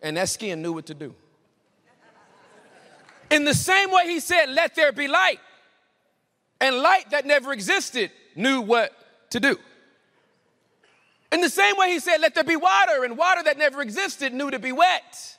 And 0.00 0.16
that 0.16 0.28
skin 0.28 0.62
knew 0.62 0.72
what 0.72 0.86
to 0.86 0.94
do. 0.94 1.16
In 3.30 3.44
the 3.44 3.54
same 3.54 3.90
way, 3.90 4.06
he 4.06 4.20
said, 4.20 4.50
Let 4.50 4.74
there 4.74 4.92
be 4.92 5.08
light. 5.08 5.40
And 6.60 6.76
light 6.76 7.10
that 7.10 7.24
never 7.24 7.52
existed 7.52 8.10
knew 8.34 8.60
what 8.60 8.92
to 9.30 9.40
do. 9.40 9.56
In 11.32 11.40
the 11.40 11.48
same 11.48 11.76
way, 11.76 11.90
he 11.90 12.00
said, 12.00 12.20
Let 12.20 12.34
there 12.34 12.44
be 12.44 12.56
water. 12.56 13.04
And 13.04 13.16
water 13.16 13.42
that 13.44 13.56
never 13.56 13.82
existed 13.82 14.34
knew 14.34 14.50
to 14.50 14.58
be 14.58 14.72
wet. 14.72 15.36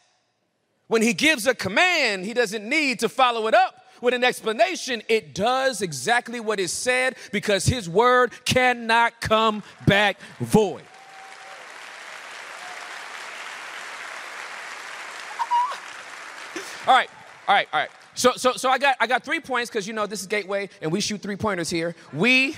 When 0.88 1.01
he 1.01 1.13
gives 1.13 1.48
a 1.48 1.55
command, 1.55 2.25
he 2.25 2.33
doesn't 2.33 2.67
need 2.67 3.00
to 3.00 3.10
follow 3.10 3.48
it 3.48 3.53
up 3.53 3.81
with 4.01 4.13
an 4.13 4.24
explanation. 4.24 5.03
It 5.07 5.36
does 5.36 5.81
exactly 5.81 6.39
what 6.39 6.60
is 6.60 6.74
said 6.74 7.15
because 7.31 7.65
his 7.65 7.88
word 7.88 8.31
cannot 8.45 9.21
come 9.21 9.63
back 9.86 10.19
void. 10.39 10.81
All 16.88 16.93
right, 16.93 17.10
all 17.51 17.58
right, 17.58 17.67
all 17.74 17.81
right. 17.81 17.89
So, 18.15 18.31
so, 18.38 18.53
so 18.53 18.70
I 18.70 18.77
got, 18.77 18.96
I 19.01 19.08
got 19.08 19.25
three 19.25 19.41
points 19.41 19.70
because 19.70 19.86
you 19.86 19.91
know 19.91 20.05
this 20.08 20.22
is 20.22 20.27
Gateway 20.27 20.70
and 20.81 20.89
we 20.89 21.01
shoot 21.01 21.22
three 21.22 21.36
pointers 21.36 21.70
here. 21.70 21.96
We, 22.13 22.55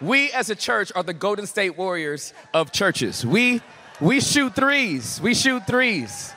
we 0.00 0.32
as 0.32 0.48
a 0.48 0.54
church 0.54 0.90
are 0.94 1.02
the 1.02 1.12
Golden 1.12 1.46
State 1.46 1.76
Warriors 1.76 2.32
of 2.54 2.72
churches. 2.72 3.26
We, 3.26 3.60
we 4.00 4.22
shoot 4.22 4.54
threes. 4.54 5.20
We 5.20 5.34
shoot 5.34 5.66
threes. 5.66 6.32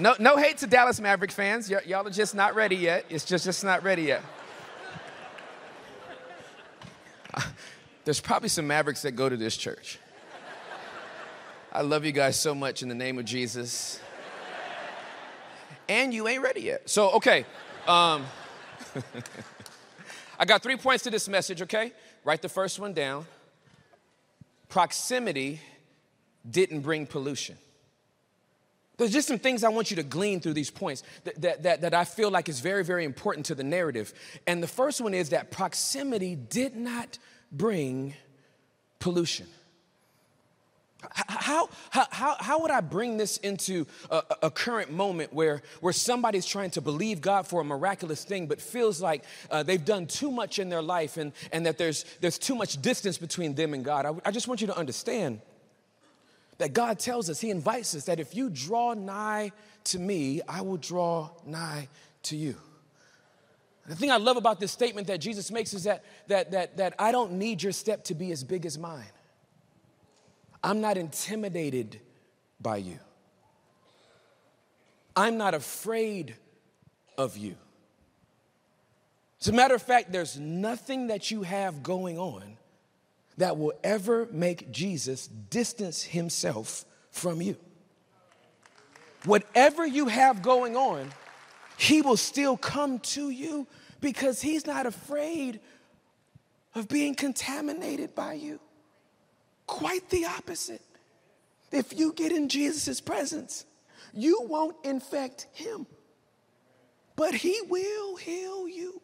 No, 0.00 0.16
no 0.18 0.36
hate 0.36 0.58
to 0.58 0.66
Dallas 0.66 1.00
Maverick 1.00 1.30
fans. 1.30 1.70
Y- 1.70 1.80
y'all 1.86 2.04
are 2.04 2.10
just 2.10 2.34
not 2.34 2.56
ready 2.56 2.74
yet. 2.74 3.04
It's 3.08 3.24
just, 3.24 3.44
just 3.44 3.62
not 3.62 3.84
ready 3.84 4.02
yet. 4.02 4.22
There's 8.04 8.20
probably 8.20 8.48
some 8.48 8.66
Mavericks 8.66 9.02
that 9.02 9.12
go 9.12 9.28
to 9.28 9.36
this 9.36 9.56
church. 9.56 10.00
I 11.72 11.82
love 11.82 12.04
you 12.04 12.10
guys 12.10 12.36
so 12.36 12.52
much 12.52 12.82
in 12.82 12.88
the 12.88 12.96
name 12.96 13.16
of 13.16 13.26
Jesus 13.26 14.00
and 15.90 16.14
you 16.14 16.28
ain't 16.28 16.40
ready 16.40 16.62
yet. 16.62 16.88
So, 16.88 17.10
okay. 17.14 17.44
Um, 17.86 18.24
I 20.38 20.44
got 20.46 20.62
three 20.62 20.76
points 20.76 21.02
to 21.04 21.10
this 21.10 21.28
message, 21.28 21.60
okay? 21.62 21.92
Write 22.24 22.42
the 22.42 22.48
first 22.48 22.78
one 22.78 22.92
down. 22.92 23.26
Proximity 24.68 25.60
didn't 26.48 26.82
bring 26.82 27.06
pollution. 27.06 27.58
There's 28.98 29.12
just 29.12 29.26
some 29.26 29.40
things 29.40 29.64
I 29.64 29.70
want 29.70 29.90
you 29.90 29.96
to 29.96 30.02
glean 30.04 30.40
through 30.40 30.52
these 30.52 30.70
points 30.70 31.02
that, 31.24 31.40
that, 31.40 31.62
that, 31.64 31.80
that, 31.80 31.94
I 31.94 32.04
feel 32.04 32.30
like 32.30 32.48
is 32.48 32.60
very, 32.60 32.84
very 32.84 33.04
important 33.04 33.46
to 33.46 33.54
the 33.56 33.64
narrative. 33.64 34.14
And 34.46 34.62
the 34.62 34.68
first 34.68 35.00
one 35.00 35.12
is 35.12 35.30
that 35.30 35.50
proximity 35.50 36.36
did 36.36 36.76
not 36.76 37.18
bring 37.50 38.14
pollution. 39.00 39.48
How, 41.12 41.68
how, 41.90 42.36
how 42.38 42.60
would 42.60 42.70
I 42.70 42.80
bring 42.80 43.16
this 43.16 43.38
into 43.38 43.86
a, 44.10 44.22
a, 44.42 44.50
current 44.50 44.92
moment 44.92 45.32
where, 45.32 45.62
where 45.80 45.94
somebody's 45.94 46.44
trying 46.44 46.70
to 46.72 46.82
believe 46.82 47.20
God 47.22 47.46
for 47.46 47.62
a 47.62 47.64
miraculous 47.64 48.22
thing, 48.22 48.46
but 48.46 48.60
feels 48.60 49.00
like 49.00 49.24
uh, 49.50 49.62
they've 49.62 49.84
done 49.84 50.06
too 50.06 50.30
much 50.30 50.58
in 50.58 50.68
their 50.68 50.82
life 50.82 51.16
and, 51.16 51.32
and 51.52 51.64
that 51.64 51.78
there's, 51.78 52.04
there's 52.20 52.38
too 52.38 52.54
much 52.54 52.82
distance 52.82 53.16
between 53.16 53.54
them 53.54 53.72
and 53.72 53.84
God? 53.84 54.04
I, 54.04 54.12
I 54.26 54.30
just 54.30 54.46
want 54.46 54.60
you 54.60 54.66
to 54.66 54.76
understand 54.76 55.40
that 56.58 56.74
God 56.74 56.98
tells 56.98 57.30
us, 57.30 57.40
He 57.40 57.50
invites 57.50 57.94
us 57.94 58.04
that 58.04 58.20
if 58.20 58.34
you 58.34 58.50
draw 58.50 58.92
nigh 58.92 59.52
to 59.84 59.98
me, 59.98 60.42
I 60.46 60.60
will 60.60 60.76
draw 60.76 61.30
nigh 61.46 61.88
to 62.24 62.36
you. 62.36 62.56
The 63.86 63.96
thing 63.96 64.10
I 64.10 64.18
love 64.18 64.36
about 64.36 64.60
this 64.60 64.70
statement 64.70 65.06
that 65.06 65.18
Jesus 65.18 65.50
makes 65.50 65.72
is 65.72 65.84
that, 65.84 66.04
that, 66.28 66.50
that, 66.50 66.76
that 66.76 66.94
I 66.98 67.10
don't 67.10 67.32
need 67.32 67.62
your 67.62 67.72
step 67.72 68.04
to 68.04 68.14
be 68.14 68.30
as 68.30 68.44
big 68.44 68.66
as 68.66 68.78
mine. 68.78 69.10
I'm 70.62 70.80
not 70.80 70.96
intimidated 70.98 72.00
by 72.60 72.78
you. 72.78 72.98
I'm 75.16 75.36
not 75.36 75.54
afraid 75.54 76.34
of 77.16 77.36
you. 77.36 77.56
As 79.40 79.48
a 79.48 79.52
matter 79.52 79.74
of 79.74 79.82
fact, 79.82 80.12
there's 80.12 80.38
nothing 80.38 81.06
that 81.06 81.30
you 81.30 81.42
have 81.42 81.82
going 81.82 82.18
on 82.18 82.58
that 83.38 83.56
will 83.56 83.72
ever 83.82 84.28
make 84.30 84.70
Jesus 84.70 85.26
distance 85.26 86.02
himself 86.02 86.84
from 87.10 87.40
you. 87.40 87.56
Whatever 89.24 89.86
you 89.86 90.06
have 90.06 90.42
going 90.42 90.76
on, 90.76 91.10
he 91.78 92.02
will 92.02 92.18
still 92.18 92.56
come 92.56 92.98
to 92.98 93.30
you 93.30 93.66
because 94.00 94.42
he's 94.42 94.66
not 94.66 94.86
afraid 94.86 95.60
of 96.74 96.88
being 96.88 97.14
contaminated 97.14 98.14
by 98.14 98.34
you. 98.34 98.60
Quite 99.70 100.10
the 100.10 100.24
opposite. 100.24 100.82
If 101.70 101.96
you 101.96 102.12
get 102.12 102.32
in 102.32 102.48
Jesus' 102.48 103.00
presence, 103.00 103.64
you 104.12 104.40
won't 104.48 104.74
infect 104.84 105.46
him, 105.52 105.86
but 107.14 107.34
he 107.34 107.56
will 107.68 108.16
heal 108.16 108.66
you. 108.66 109.00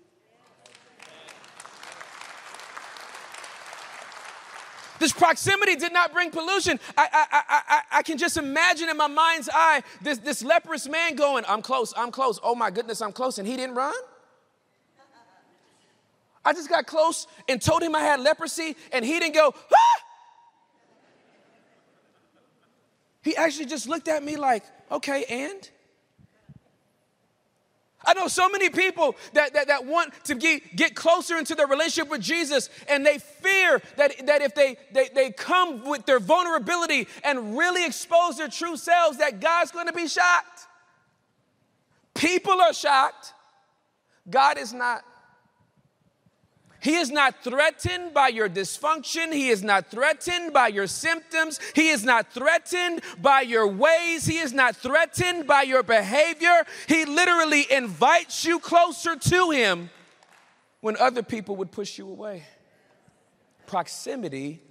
This 4.98 5.12
proximity 5.12 5.76
did 5.76 5.92
not 5.92 6.12
bring 6.12 6.32
pollution. 6.32 6.80
I, 6.98 7.08
I, 7.12 7.42
I, 7.48 7.80
I, 7.98 8.02
can 8.02 8.18
just 8.18 8.36
imagine 8.36 8.88
in 8.88 8.96
my 8.96 9.06
mind's 9.06 9.48
eye 9.52 9.84
this, 10.02 10.18
this 10.18 10.42
leprous 10.42 10.88
man 10.88 11.14
going, 11.14 11.44
I'm 11.46 11.62
close, 11.62 11.94
I'm 11.96 12.10
close. 12.10 12.40
Oh 12.42 12.56
my 12.56 12.72
goodness, 12.72 13.00
I'm 13.00 13.12
close. 13.12 13.38
And 13.38 13.46
he 13.46 13.56
didn't 13.56 13.76
run? 13.76 13.94
I 16.44 16.52
just 16.52 16.68
got 16.68 16.86
close 16.86 17.28
and 17.48 17.62
told 17.62 17.84
him 17.84 17.94
I 17.94 18.00
had 18.00 18.18
leprosy, 18.18 18.74
and 18.92 19.04
he 19.04 19.20
didn't 19.20 19.34
go, 19.34 19.54
ah! 19.54 20.05
He 23.26 23.34
actually 23.34 23.66
just 23.66 23.88
looked 23.88 24.06
at 24.06 24.22
me 24.22 24.36
like, 24.36 24.62
okay, 24.88 25.24
and? 25.28 25.68
I 28.04 28.14
know 28.14 28.28
so 28.28 28.48
many 28.48 28.70
people 28.70 29.16
that, 29.32 29.52
that, 29.54 29.66
that 29.66 29.84
want 29.84 30.12
to 30.26 30.36
get, 30.36 30.76
get 30.76 30.94
closer 30.94 31.36
into 31.36 31.56
their 31.56 31.66
relationship 31.66 32.08
with 32.08 32.20
Jesus, 32.20 32.70
and 32.88 33.04
they 33.04 33.18
fear 33.18 33.82
that, 33.96 34.28
that 34.28 34.42
if 34.42 34.54
they, 34.54 34.76
they, 34.92 35.08
they 35.12 35.32
come 35.32 35.84
with 35.84 36.06
their 36.06 36.20
vulnerability 36.20 37.08
and 37.24 37.58
really 37.58 37.84
expose 37.84 38.36
their 38.36 38.46
true 38.46 38.76
selves, 38.76 39.18
that 39.18 39.40
God's 39.40 39.72
gonna 39.72 39.92
be 39.92 40.06
shocked. 40.06 40.68
People 42.14 42.60
are 42.60 42.72
shocked. 42.72 43.32
God 44.30 44.56
is 44.56 44.72
not. 44.72 45.02
He 46.86 46.94
is 46.94 47.10
not 47.10 47.42
threatened 47.42 48.14
by 48.14 48.28
your 48.28 48.48
dysfunction. 48.48 49.32
He 49.32 49.48
is 49.48 49.60
not 49.60 49.90
threatened 49.90 50.52
by 50.52 50.68
your 50.68 50.86
symptoms. 50.86 51.58
He 51.74 51.88
is 51.88 52.04
not 52.04 52.32
threatened 52.32 53.02
by 53.20 53.40
your 53.40 53.66
ways. 53.66 54.24
He 54.24 54.38
is 54.38 54.52
not 54.52 54.76
threatened 54.76 55.48
by 55.48 55.62
your 55.62 55.82
behavior. 55.82 56.64
He 56.86 57.04
literally 57.04 57.66
invites 57.72 58.44
you 58.44 58.60
closer 58.60 59.16
to 59.16 59.50
Him 59.50 59.90
when 60.80 60.96
other 60.98 61.24
people 61.24 61.56
would 61.56 61.72
push 61.72 61.98
you 61.98 62.08
away. 62.08 62.44
Proximity 63.66 64.62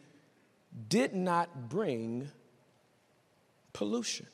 did 0.88 1.14
not 1.14 1.68
bring 1.68 2.32
pollution. 3.74 4.26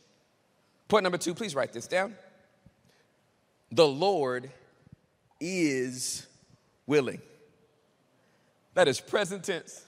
Point 0.88 1.02
number 1.02 1.18
two, 1.18 1.34
please 1.34 1.56
write 1.56 1.74
this 1.74 1.88
down. 1.88 2.16
The 3.72 3.88
Lord 3.88 4.52
is 5.40 6.28
willing. 6.86 7.24
That 8.74 8.88
is 8.88 9.00
present 9.00 9.44
tense. 9.44 9.84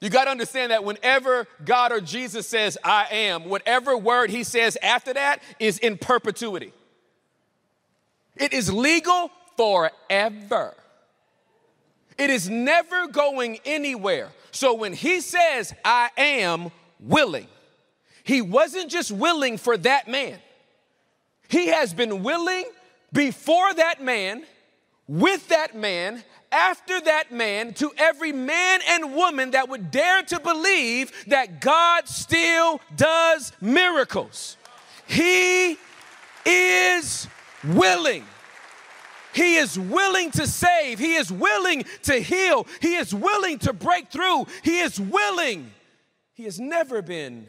You 0.00 0.10
got 0.10 0.24
to 0.24 0.30
understand 0.30 0.72
that 0.72 0.82
whenever 0.82 1.46
God 1.64 1.92
or 1.92 2.00
Jesus 2.00 2.48
says, 2.48 2.76
I 2.82 3.06
am, 3.12 3.44
whatever 3.44 3.96
word 3.96 4.30
he 4.30 4.42
says 4.42 4.76
after 4.82 5.14
that 5.14 5.40
is 5.60 5.78
in 5.78 5.96
perpetuity. 5.96 6.72
It 8.36 8.52
is 8.52 8.72
legal 8.72 9.30
forever. 9.56 10.74
It 12.18 12.30
is 12.30 12.50
never 12.50 13.06
going 13.06 13.60
anywhere. 13.64 14.30
So 14.50 14.74
when 14.74 14.92
he 14.92 15.20
says, 15.20 15.72
I 15.84 16.10
am 16.16 16.72
willing, 16.98 17.46
he 18.24 18.42
wasn't 18.42 18.90
just 18.90 19.12
willing 19.12 19.56
for 19.56 19.76
that 19.78 20.08
man, 20.08 20.38
he 21.48 21.68
has 21.68 21.94
been 21.94 22.22
willing 22.22 22.64
before 23.12 23.72
that 23.74 24.02
man, 24.02 24.44
with 25.06 25.48
that 25.48 25.76
man, 25.76 26.24
after 26.52 27.00
that 27.00 27.32
man 27.32 27.72
to 27.74 27.90
every 27.96 28.32
man 28.32 28.80
and 28.88 29.14
woman 29.14 29.52
that 29.52 29.68
would 29.68 29.90
dare 29.90 30.22
to 30.22 30.38
believe 30.38 31.10
that 31.26 31.60
God 31.60 32.06
still 32.06 32.80
does 32.94 33.52
miracles. 33.60 34.56
He 35.06 35.78
is 36.44 37.26
willing. 37.64 38.24
He 39.34 39.56
is 39.56 39.78
willing 39.78 40.30
to 40.32 40.46
save. 40.46 40.98
He 40.98 41.14
is 41.14 41.32
willing 41.32 41.84
to 42.02 42.20
heal. 42.20 42.66
He 42.80 42.96
is 42.96 43.14
willing 43.14 43.58
to 43.60 43.72
break 43.72 44.10
through. 44.10 44.46
He 44.62 44.80
is 44.80 45.00
willing. 45.00 45.70
He 46.34 46.44
has 46.44 46.60
never 46.60 47.00
been 47.00 47.46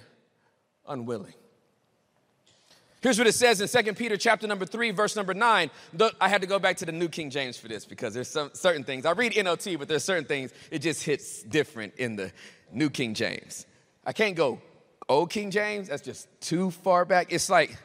unwilling. 0.87 1.33
Here's 3.03 3.17
what 3.17 3.27
it 3.27 3.33
says 3.33 3.59
in 3.59 3.83
2 3.83 3.93
Peter 3.95 4.15
chapter 4.15 4.47
number 4.47 4.65
3, 4.65 4.91
verse 4.91 5.17
number 5.17 5.33
9. 5.33 5.69
I 6.21 6.29
had 6.29 6.39
to 6.39 6.47
go 6.47 6.57
back 6.57 6.77
to 6.77 6.85
the 6.85 6.93
New 6.93 7.09
King 7.09 7.29
James 7.29 7.57
for 7.57 7.67
this 7.67 7.83
because 7.83 8.13
there's 8.13 8.29
some 8.29 8.51
certain 8.53 8.85
things. 8.85 9.05
I 9.05 9.11
read 9.11 9.33
NLT, 9.33 9.77
but 9.77 9.89
there's 9.89 10.05
certain 10.05 10.23
things 10.23 10.53
it 10.71 10.79
just 10.79 11.03
hits 11.03 11.43
different 11.43 11.95
in 11.97 12.15
the 12.15 12.31
New 12.71 12.89
King 12.89 13.13
James. 13.13 13.65
I 14.05 14.13
can't 14.13 14.37
go 14.37 14.61
Old 15.09 15.31
King 15.31 15.51
James, 15.51 15.89
that's 15.89 16.01
just 16.01 16.29
too 16.39 16.71
far 16.71 17.03
back. 17.03 17.33
It's 17.33 17.49
like 17.49 17.77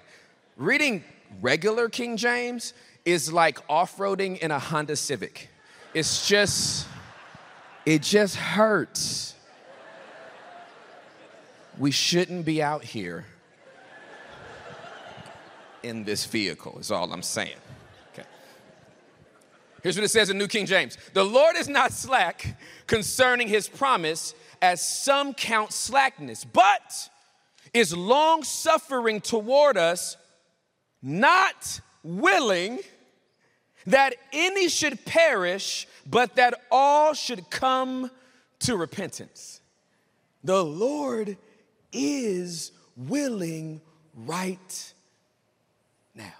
reading 0.56 1.02
regular 1.40 1.88
King 1.88 2.16
James 2.16 2.72
is 3.04 3.32
like 3.32 3.58
off-roading 3.68 4.38
in 4.38 4.52
a 4.52 4.58
Honda 4.60 4.94
Civic. 4.94 5.48
It's 5.94 6.28
just 6.28 6.86
it 7.84 8.02
just 8.02 8.36
hurts. 8.36 9.34
We 11.76 11.90
shouldn't 11.90 12.44
be 12.44 12.62
out 12.62 12.84
here 12.84 13.24
in 15.82 16.04
this 16.04 16.24
vehicle, 16.24 16.78
is 16.78 16.90
all 16.90 17.12
I'm 17.12 17.22
saying. 17.22 17.56
Okay. 18.12 18.26
Here's 19.82 19.96
what 19.96 20.04
it 20.04 20.08
says 20.08 20.30
in 20.30 20.38
New 20.38 20.48
King 20.48 20.66
James 20.66 20.98
The 21.14 21.24
Lord 21.24 21.56
is 21.56 21.68
not 21.68 21.92
slack 21.92 22.58
concerning 22.86 23.48
his 23.48 23.68
promise, 23.68 24.34
as 24.60 24.86
some 24.86 25.34
count 25.34 25.72
slackness, 25.72 26.44
but 26.44 27.08
is 27.72 27.96
long 27.96 28.42
suffering 28.42 29.20
toward 29.20 29.76
us, 29.76 30.16
not 31.02 31.80
willing 32.02 32.80
that 33.86 34.14
any 34.32 34.68
should 34.68 35.04
perish, 35.04 35.86
but 36.06 36.36
that 36.36 36.54
all 36.70 37.14
should 37.14 37.48
come 37.50 38.10
to 38.60 38.76
repentance. 38.76 39.60
The 40.44 40.64
Lord 40.64 41.36
is 41.92 42.72
willing 42.96 43.80
right 44.14 44.92
now. 46.14 46.32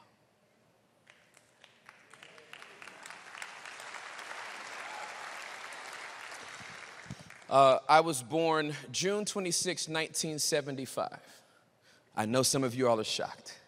Uh, 7.51 7.79
I 7.89 8.01
was 8.01 8.23
born 8.23 8.75
June 8.93 9.25
26, 9.25 9.89
1975. 9.89 11.19
I 12.15 12.27
know 12.27 12.43
some 12.43 12.63
of 12.63 12.75
you 12.75 12.89
all 12.89 13.01
are 13.01 13.05
shocked. 13.05 13.59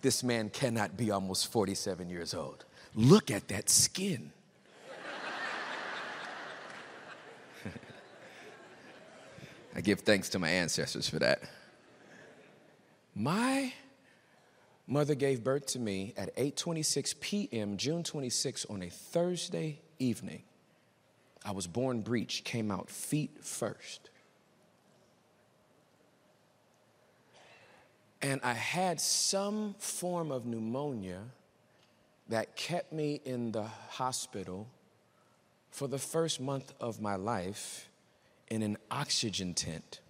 This 0.00 0.22
man 0.24 0.48
cannot 0.48 0.96
be 0.96 1.10
almost 1.10 1.52
47 1.52 2.08
years 2.08 2.32
old. 2.32 2.64
Look 2.94 3.30
at 3.30 3.48
that 3.48 3.68
skin. 3.68 4.32
I 9.76 9.82
give 9.82 10.00
thanks 10.00 10.30
to 10.30 10.38
my 10.38 10.48
ancestors 10.48 11.06
for 11.10 11.18
that. 11.18 11.42
My 13.14 13.74
mother 14.86 15.14
gave 15.14 15.44
birth 15.44 15.66
to 15.66 15.78
me 15.78 16.14
at 16.16 16.34
8:26 16.36 17.20
p.m. 17.20 17.76
June 17.76 18.02
26 18.02 18.64
on 18.66 18.82
a 18.82 18.88
Thursday 18.88 19.80
evening. 19.98 20.44
I 21.48 21.50
was 21.52 21.66
born 21.66 22.02
breech, 22.02 22.44
came 22.44 22.70
out 22.70 22.90
feet 22.90 23.42
first. 23.42 24.10
And 28.20 28.38
I 28.44 28.52
had 28.52 29.00
some 29.00 29.74
form 29.78 30.30
of 30.30 30.44
pneumonia 30.44 31.22
that 32.28 32.54
kept 32.54 32.92
me 32.92 33.22
in 33.24 33.52
the 33.52 33.62
hospital 33.62 34.68
for 35.70 35.88
the 35.88 35.96
first 35.96 36.38
month 36.38 36.74
of 36.82 37.00
my 37.00 37.16
life 37.16 37.88
in 38.48 38.60
an 38.60 38.76
oxygen 38.90 39.54
tent 39.54 40.00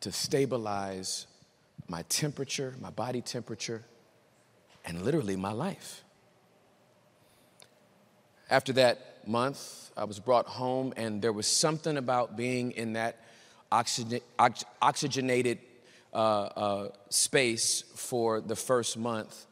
to 0.00 0.10
stabilize 0.10 1.26
my 1.86 2.00
temperature, 2.08 2.76
my 2.80 2.88
body 2.88 3.20
temperature, 3.20 3.84
and 4.86 5.02
literally 5.02 5.36
my 5.36 5.52
life. 5.52 6.02
After 8.52 8.74
that 8.74 9.26
month, 9.26 9.90
I 9.96 10.04
was 10.04 10.20
brought 10.20 10.44
home, 10.46 10.92
and 10.98 11.22
there 11.22 11.32
was 11.32 11.46
something 11.46 11.96
about 11.96 12.36
being 12.36 12.72
in 12.72 12.92
that 12.92 13.16
oxygen, 13.72 14.20
oxygenated 14.38 15.58
uh, 16.12 16.16
uh, 16.16 16.88
space 17.08 17.82
for 17.94 18.42
the 18.42 18.54
first 18.54 18.98
month 18.98 19.46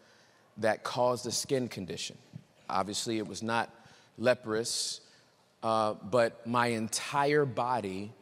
that 0.59 0.85
caused 0.85 1.27
a 1.27 1.31
skin 1.31 1.67
condition. 1.67 2.19
Obviously, 2.69 3.17
it 3.17 3.27
was 3.27 3.43
not 3.43 3.71
leprous, 4.19 5.01
uh, 5.63 5.95
but 5.95 6.47
my 6.47 6.67
entire 6.67 7.47
body 7.47 8.13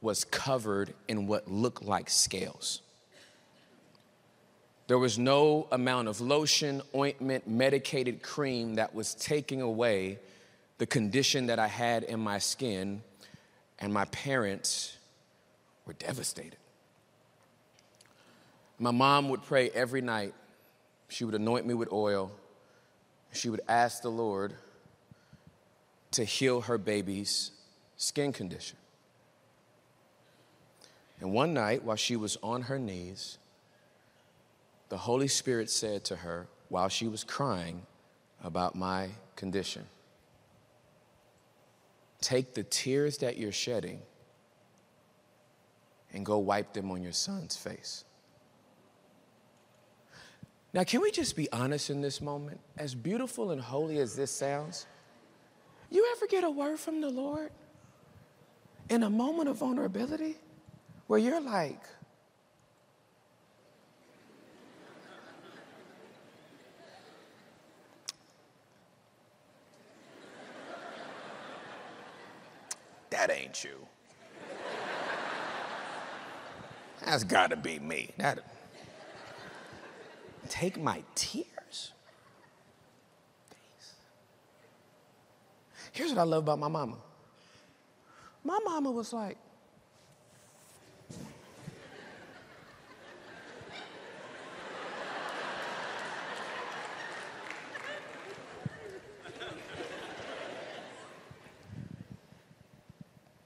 was 0.00 0.24
covered 0.24 0.92
in 1.06 1.28
what 1.28 1.48
looked 1.48 1.84
like 1.84 2.10
scales. 2.10 2.82
There 4.86 4.98
was 4.98 5.18
no 5.18 5.66
amount 5.72 6.08
of 6.08 6.20
lotion, 6.20 6.80
ointment, 6.94 7.48
medicated 7.48 8.22
cream 8.22 8.76
that 8.76 8.94
was 8.94 9.14
taking 9.14 9.60
away 9.60 10.18
the 10.78 10.86
condition 10.86 11.46
that 11.46 11.58
I 11.58 11.66
had 11.66 12.04
in 12.04 12.20
my 12.20 12.38
skin, 12.38 13.02
and 13.78 13.92
my 13.92 14.04
parents 14.06 14.96
were 15.86 15.94
devastated. 15.94 16.58
My 18.78 18.90
mom 18.90 19.28
would 19.30 19.42
pray 19.42 19.70
every 19.70 20.02
night. 20.02 20.34
She 21.08 21.24
would 21.24 21.34
anoint 21.34 21.66
me 21.66 21.74
with 21.74 21.90
oil. 21.92 22.30
She 23.32 23.48
would 23.48 23.62
ask 23.68 24.02
the 24.02 24.10
Lord 24.10 24.54
to 26.12 26.24
heal 26.24 26.62
her 26.62 26.78
baby's 26.78 27.50
skin 27.96 28.32
condition. 28.32 28.76
And 31.20 31.32
one 31.32 31.54
night, 31.54 31.82
while 31.82 31.96
she 31.96 32.16
was 32.16 32.36
on 32.42 32.62
her 32.62 32.78
knees, 32.78 33.38
the 34.88 34.96
Holy 34.96 35.28
Spirit 35.28 35.70
said 35.70 36.04
to 36.04 36.16
her, 36.16 36.46
while 36.68 36.88
she 36.88 37.08
was 37.08 37.24
crying 37.24 37.82
about 38.42 38.74
my 38.74 39.08
condition, 39.34 39.86
Take 42.20 42.54
the 42.54 42.64
tears 42.64 43.18
that 43.18 43.36
you're 43.36 43.52
shedding 43.52 44.00
and 46.12 46.24
go 46.24 46.38
wipe 46.38 46.72
them 46.72 46.90
on 46.90 47.02
your 47.02 47.12
son's 47.12 47.56
face. 47.56 48.04
Now, 50.72 50.84
can 50.84 51.00
we 51.00 51.10
just 51.10 51.36
be 51.36 51.50
honest 51.52 51.90
in 51.90 52.00
this 52.00 52.20
moment? 52.20 52.60
As 52.76 52.94
beautiful 52.94 53.50
and 53.50 53.60
holy 53.60 53.98
as 53.98 54.16
this 54.16 54.30
sounds, 54.30 54.86
you 55.90 56.06
ever 56.16 56.26
get 56.26 56.44
a 56.44 56.50
word 56.50 56.78
from 56.78 57.00
the 57.00 57.08
Lord 57.08 57.50
in 58.90 59.02
a 59.02 59.10
moment 59.10 59.48
of 59.48 59.56
vulnerability 59.56 60.36
where 61.06 61.18
you're 61.18 61.40
like, 61.40 61.82
that 73.26 73.36
ain't 73.36 73.64
you. 73.64 73.86
That's 77.04 77.24
gotta 77.24 77.56
be 77.56 77.78
me. 77.78 78.10
That, 78.18 78.40
take 80.48 80.80
my 80.80 81.02
tears? 81.14 81.92
Here's 85.92 86.10
what 86.10 86.18
I 86.18 86.24
love 86.24 86.42
about 86.44 86.58
my 86.58 86.68
mama. 86.68 86.96
My 88.44 88.58
mama 88.64 88.90
was 88.90 89.12
like, 89.12 89.38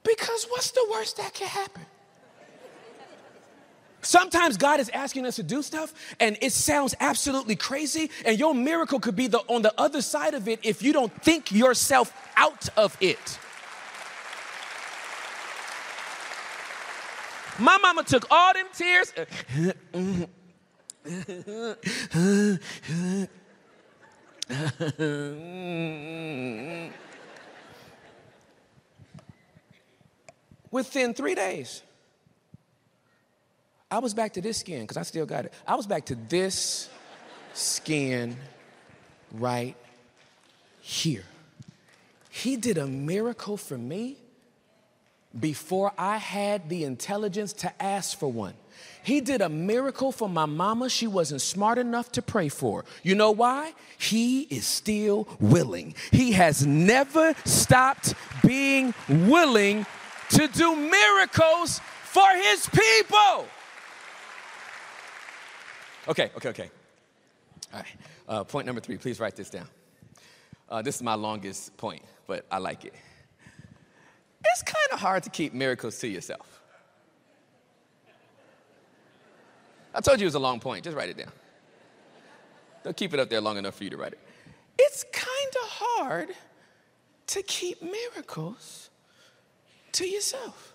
Because 0.03 0.45
what's 0.49 0.71
the 0.71 0.80
worst 0.91 1.17
that 1.17 1.33
can 1.33 1.47
happen? 1.47 1.85
Sometimes 4.01 4.57
God 4.57 4.79
is 4.79 4.89
asking 4.89 5.25
us 5.27 5.35
to 5.35 5.43
do 5.43 5.61
stuff 5.61 5.93
and 6.19 6.37
it 6.41 6.51
sounds 6.51 6.95
absolutely 6.99 7.55
crazy, 7.55 8.09
and 8.25 8.39
your 8.39 8.55
miracle 8.55 8.99
could 8.99 9.15
be 9.15 9.27
the, 9.27 9.39
on 9.47 9.61
the 9.61 9.73
other 9.79 10.01
side 10.01 10.33
of 10.33 10.47
it 10.47 10.59
if 10.63 10.81
you 10.81 10.91
don't 10.91 11.13
think 11.21 11.51
yourself 11.51 12.11
out 12.35 12.67
of 12.77 12.97
it. 12.99 13.39
My 17.59 17.77
mama 17.77 18.03
took 18.03 18.25
all 18.31 18.53
them 18.53 18.65
tears. 18.73 19.13
Within 30.71 31.13
three 31.13 31.35
days. 31.35 31.83
I 33.89 33.99
was 33.99 34.13
back 34.13 34.33
to 34.33 34.41
this 34.41 34.57
skin 34.57 34.81
because 34.81 34.97
I 34.97 35.03
still 35.03 35.25
got 35.25 35.45
it. 35.45 35.53
I 35.67 35.75
was 35.75 35.85
back 35.85 36.05
to 36.05 36.15
this 36.15 36.89
skin 37.53 38.37
right 39.33 39.75
here. 40.79 41.25
He 42.29 42.55
did 42.55 42.77
a 42.77 42.87
miracle 42.87 43.57
for 43.57 43.77
me 43.77 44.15
before 45.37 45.91
I 45.97 46.17
had 46.17 46.69
the 46.69 46.85
intelligence 46.85 47.51
to 47.53 47.83
ask 47.83 48.17
for 48.17 48.31
one. 48.31 48.53
He 49.03 49.21
did 49.21 49.41
a 49.41 49.49
miracle 49.49 50.11
for 50.11 50.29
my 50.29 50.45
mama 50.45 50.89
she 50.89 51.07
wasn't 51.07 51.41
smart 51.41 51.77
enough 51.77 52.11
to 52.13 52.21
pray 52.21 52.49
for. 52.49 52.85
You 53.03 53.15
know 53.15 53.31
why? 53.31 53.73
He 53.97 54.41
is 54.43 54.65
still 54.65 55.27
willing. 55.39 55.95
He 56.11 56.31
has 56.33 56.65
never 56.65 57.33
stopped 57.45 58.13
being 58.45 58.93
willing 59.07 59.85
to 60.31 60.47
do 60.47 60.75
miracles 60.75 61.79
for 62.03 62.27
his 62.43 62.67
people. 62.67 63.47
Okay, 66.07 66.31
okay, 66.35 66.49
okay. 66.49 66.71
All 67.73 67.79
right. 67.79 67.87
Uh, 68.27 68.43
point 68.43 68.65
number 68.65 68.81
three, 68.81 68.97
please 68.97 69.19
write 69.19 69.35
this 69.35 69.49
down. 69.49 69.67
Uh, 70.69 70.81
this 70.81 70.95
is 70.95 71.03
my 71.03 71.13
longest 71.15 71.75
point, 71.77 72.01
but 72.27 72.45
I 72.51 72.57
like 72.57 72.85
it. 72.85 72.93
It's 74.45 74.63
kind 74.63 74.87
of 74.91 74.99
hard 74.99 75.23
to 75.23 75.29
keep 75.29 75.53
miracles 75.53 75.99
to 75.99 76.07
yourself. 76.07 76.61
I 79.93 80.01
told 80.01 80.19
you 80.19 80.25
it 80.25 80.27
was 80.27 80.35
a 80.35 80.39
long 80.39 80.59
point. 80.59 80.85
Just 80.85 80.95
write 80.95 81.09
it 81.09 81.17
down. 81.17 81.31
They'll 82.83 82.93
keep 82.93 83.13
it 83.13 83.19
up 83.19 83.29
there 83.29 83.41
long 83.41 83.57
enough 83.57 83.75
for 83.75 83.83
you 83.83 83.89
to 83.89 83.97
write 83.97 84.13
it. 84.13 84.19
It's 84.79 85.03
kind 85.11 85.27
of 85.63 85.69
hard 85.69 86.29
to 87.27 87.43
keep 87.43 87.81
miracles 87.81 88.90
to 89.93 90.07
yourself. 90.07 90.73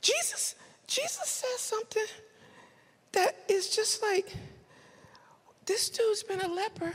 Jesus, 0.00 0.54
Jesus 0.86 1.28
says 1.28 1.60
something 1.60 2.06
that 3.12 3.36
is 3.48 3.74
just 3.74 4.02
like 4.02 4.32
this 5.66 5.88
dude's 5.90 6.22
been 6.22 6.40
a 6.40 6.48
leper. 6.48 6.92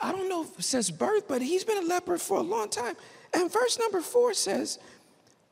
I 0.00 0.12
don't 0.12 0.28
know 0.28 0.46
since 0.58 0.90
birth, 0.90 1.28
but 1.28 1.42
he's 1.42 1.64
been 1.64 1.84
a 1.84 1.86
leper 1.86 2.16
for 2.16 2.38
a 2.38 2.42
long 2.42 2.70
time. 2.70 2.96
And 3.34 3.52
verse 3.52 3.78
number 3.78 4.00
four 4.00 4.32
says, 4.32 4.78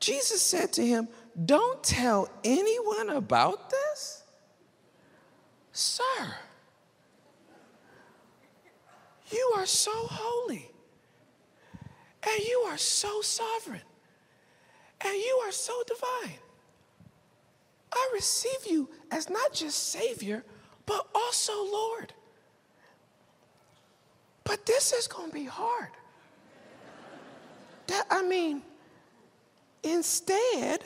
Jesus 0.01 0.41
said 0.41 0.73
to 0.75 0.87
him, 0.87 1.09
Don't 1.45 1.83
tell 1.85 2.31
anyone 2.45 3.11
about 3.11 3.71
this. 3.71 4.23
Sir, 5.73 6.35
you 9.31 9.53
are 9.57 9.67
so 9.67 9.93
holy, 9.95 10.71
and 12.29 12.45
you 12.45 12.65
are 12.69 12.79
so 12.79 13.21
sovereign, 13.23 13.83
and 15.01 15.15
you 15.15 15.41
are 15.45 15.53
so 15.53 15.73
divine. 15.87 16.39
I 17.93 18.11
receive 18.13 18.67
you 18.67 18.89
as 19.11 19.31
not 19.31 19.53
just 19.53 19.91
Savior, 19.91 20.45
but 20.85 21.07
also 21.15 21.53
Lord. 21.53 22.13
But 24.45 24.67
this 24.67 24.93
is 24.93 25.07
going 25.07 25.31
to 25.31 25.35
be 25.35 25.45
hard. 25.45 25.91
That, 27.87 28.07
I 28.11 28.23
mean, 28.23 28.63
instead, 29.83 30.85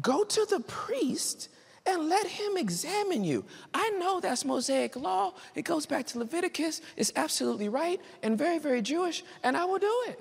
go 0.00 0.24
to 0.24 0.46
the 0.48 0.60
priest 0.60 1.48
and 1.86 2.08
let 2.08 2.26
him 2.26 2.56
examine 2.56 3.24
you. 3.24 3.44
I 3.72 3.90
know 3.90 4.20
that's 4.20 4.44
Mosaic 4.44 4.96
law. 4.96 5.34
It 5.54 5.62
goes 5.62 5.86
back 5.86 6.06
to 6.08 6.18
Leviticus. 6.18 6.80
It's 6.96 7.12
absolutely 7.14 7.68
right 7.68 8.00
and 8.22 8.38
very, 8.38 8.58
very 8.58 8.80
Jewish, 8.80 9.22
and 9.42 9.56
I 9.56 9.64
will 9.64 9.78
do 9.78 10.04
it. 10.08 10.20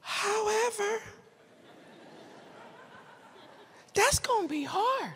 However, 0.00 1.00
that's 3.94 4.18
going 4.18 4.44
to 4.44 4.48
be 4.48 4.64
hard. 4.64 5.12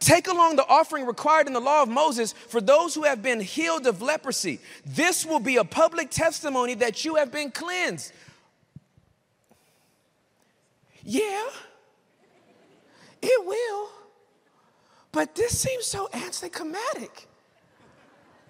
Take 0.00 0.28
along 0.28 0.56
the 0.56 0.66
offering 0.66 1.06
required 1.06 1.46
in 1.46 1.52
the 1.52 1.60
law 1.60 1.82
of 1.82 1.88
Moses 1.88 2.32
for 2.32 2.60
those 2.60 2.94
who 2.94 3.04
have 3.04 3.22
been 3.22 3.40
healed 3.40 3.86
of 3.86 4.02
leprosy. 4.02 4.60
This 4.84 5.24
will 5.24 5.40
be 5.40 5.56
a 5.56 5.64
public 5.64 6.10
testimony 6.10 6.74
that 6.74 7.04
you 7.04 7.14
have 7.14 7.32
been 7.32 7.50
cleansed. 7.50 8.12
Yeah, 11.02 11.48
it 13.24 13.46
will. 13.46 13.88
But 15.12 15.34
this 15.34 15.58
seems 15.58 15.86
so 15.86 16.08
anticlimactic. 16.12 17.28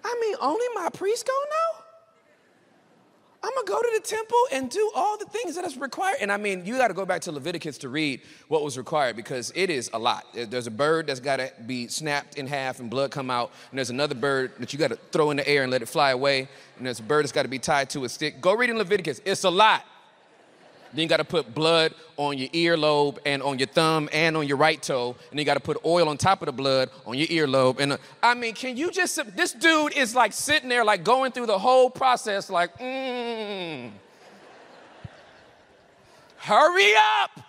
I 0.03 0.17
mean, 0.21 0.35
only 0.41 0.65
my 0.75 0.89
priest 0.89 1.27
gonna 1.27 1.45
know? 1.49 1.81
I'm 3.43 3.51
gonna 3.53 3.67
go 3.67 3.79
to 3.79 3.91
the 3.93 4.07
temple 4.07 4.37
and 4.51 4.71
do 4.71 4.91
all 4.95 5.17
the 5.19 5.25
things 5.25 5.55
that 5.55 5.65
is 5.65 5.77
required. 5.77 6.17
And 6.19 6.31
I 6.31 6.37
mean, 6.37 6.65
you 6.65 6.77
got 6.77 6.87
to 6.87 6.95
go 6.95 7.05
back 7.05 7.21
to 7.21 7.31
Leviticus 7.31 7.77
to 7.79 7.89
read 7.89 8.21
what 8.47 8.63
was 8.63 8.75
required 8.75 9.15
because 9.15 9.51
it 9.55 9.69
is 9.69 9.91
a 9.93 9.99
lot. 9.99 10.25
There's 10.33 10.65
a 10.65 10.71
bird 10.71 11.05
that's 11.07 11.19
got 11.19 11.37
to 11.37 11.51
be 11.67 11.87
snapped 11.87 12.39
in 12.39 12.47
half 12.47 12.79
and 12.79 12.89
blood 12.89 13.11
come 13.11 13.29
out, 13.29 13.51
and 13.69 13.77
there's 13.77 13.91
another 13.91 14.15
bird 14.15 14.53
that 14.57 14.73
you 14.73 14.79
got 14.79 14.89
to 14.89 14.97
throw 15.11 15.29
in 15.29 15.37
the 15.37 15.47
air 15.47 15.61
and 15.61 15.71
let 15.71 15.83
it 15.83 15.87
fly 15.87 16.09
away, 16.09 16.47
and 16.77 16.85
there's 16.85 16.99
a 16.99 17.03
bird 17.03 17.23
that's 17.23 17.31
got 17.31 17.43
to 17.43 17.47
be 17.47 17.59
tied 17.59 17.91
to 17.91 18.03
a 18.05 18.09
stick. 18.09 18.41
Go 18.41 18.55
read 18.55 18.71
in 18.71 18.79
Leviticus. 18.79 19.21
It's 19.25 19.43
a 19.43 19.51
lot. 19.51 19.85
Then 20.95 21.03
you 21.03 21.07
got 21.09 21.17
to 21.17 21.25
put 21.25 21.53
blood 21.53 21.93
on 22.17 22.37
your 22.37 22.47
earlobe 22.49 23.17
and 23.25 23.43
on 23.43 23.59
your 23.59 23.67
thumb 23.67 24.07
and 24.13 24.37
on 24.37 24.47
your 24.47 24.57
right 24.57 24.81
toe. 24.81 25.15
And 25.29 25.39
you 25.39 25.45
got 25.45 25.55
to 25.55 25.59
put 25.59 25.77
oil 25.85 26.07
on 26.07 26.17
top 26.17 26.41
of 26.41 26.45
the 26.45 26.53
blood 26.53 26.89
on 27.05 27.17
your 27.17 27.27
earlobe. 27.27 27.79
And 27.79 27.93
uh, 27.93 27.97
I 28.23 28.33
mean, 28.33 28.53
can 28.53 28.77
you 28.77 28.91
just, 28.91 29.19
this 29.35 29.51
dude 29.51 29.95
is 29.97 30.15
like 30.15 30.31
sitting 30.31 30.69
there, 30.69 30.85
like 30.85 31.03
going 31.03 31.33
through 31.33 31.47
the 31.47 31.59
whole 31.59 31.89
process, 31.89 32.49
like, 32.49 32.77
mmm. 32.79 33.91
Hurry 36.37 36.93
up. 37.21 37.41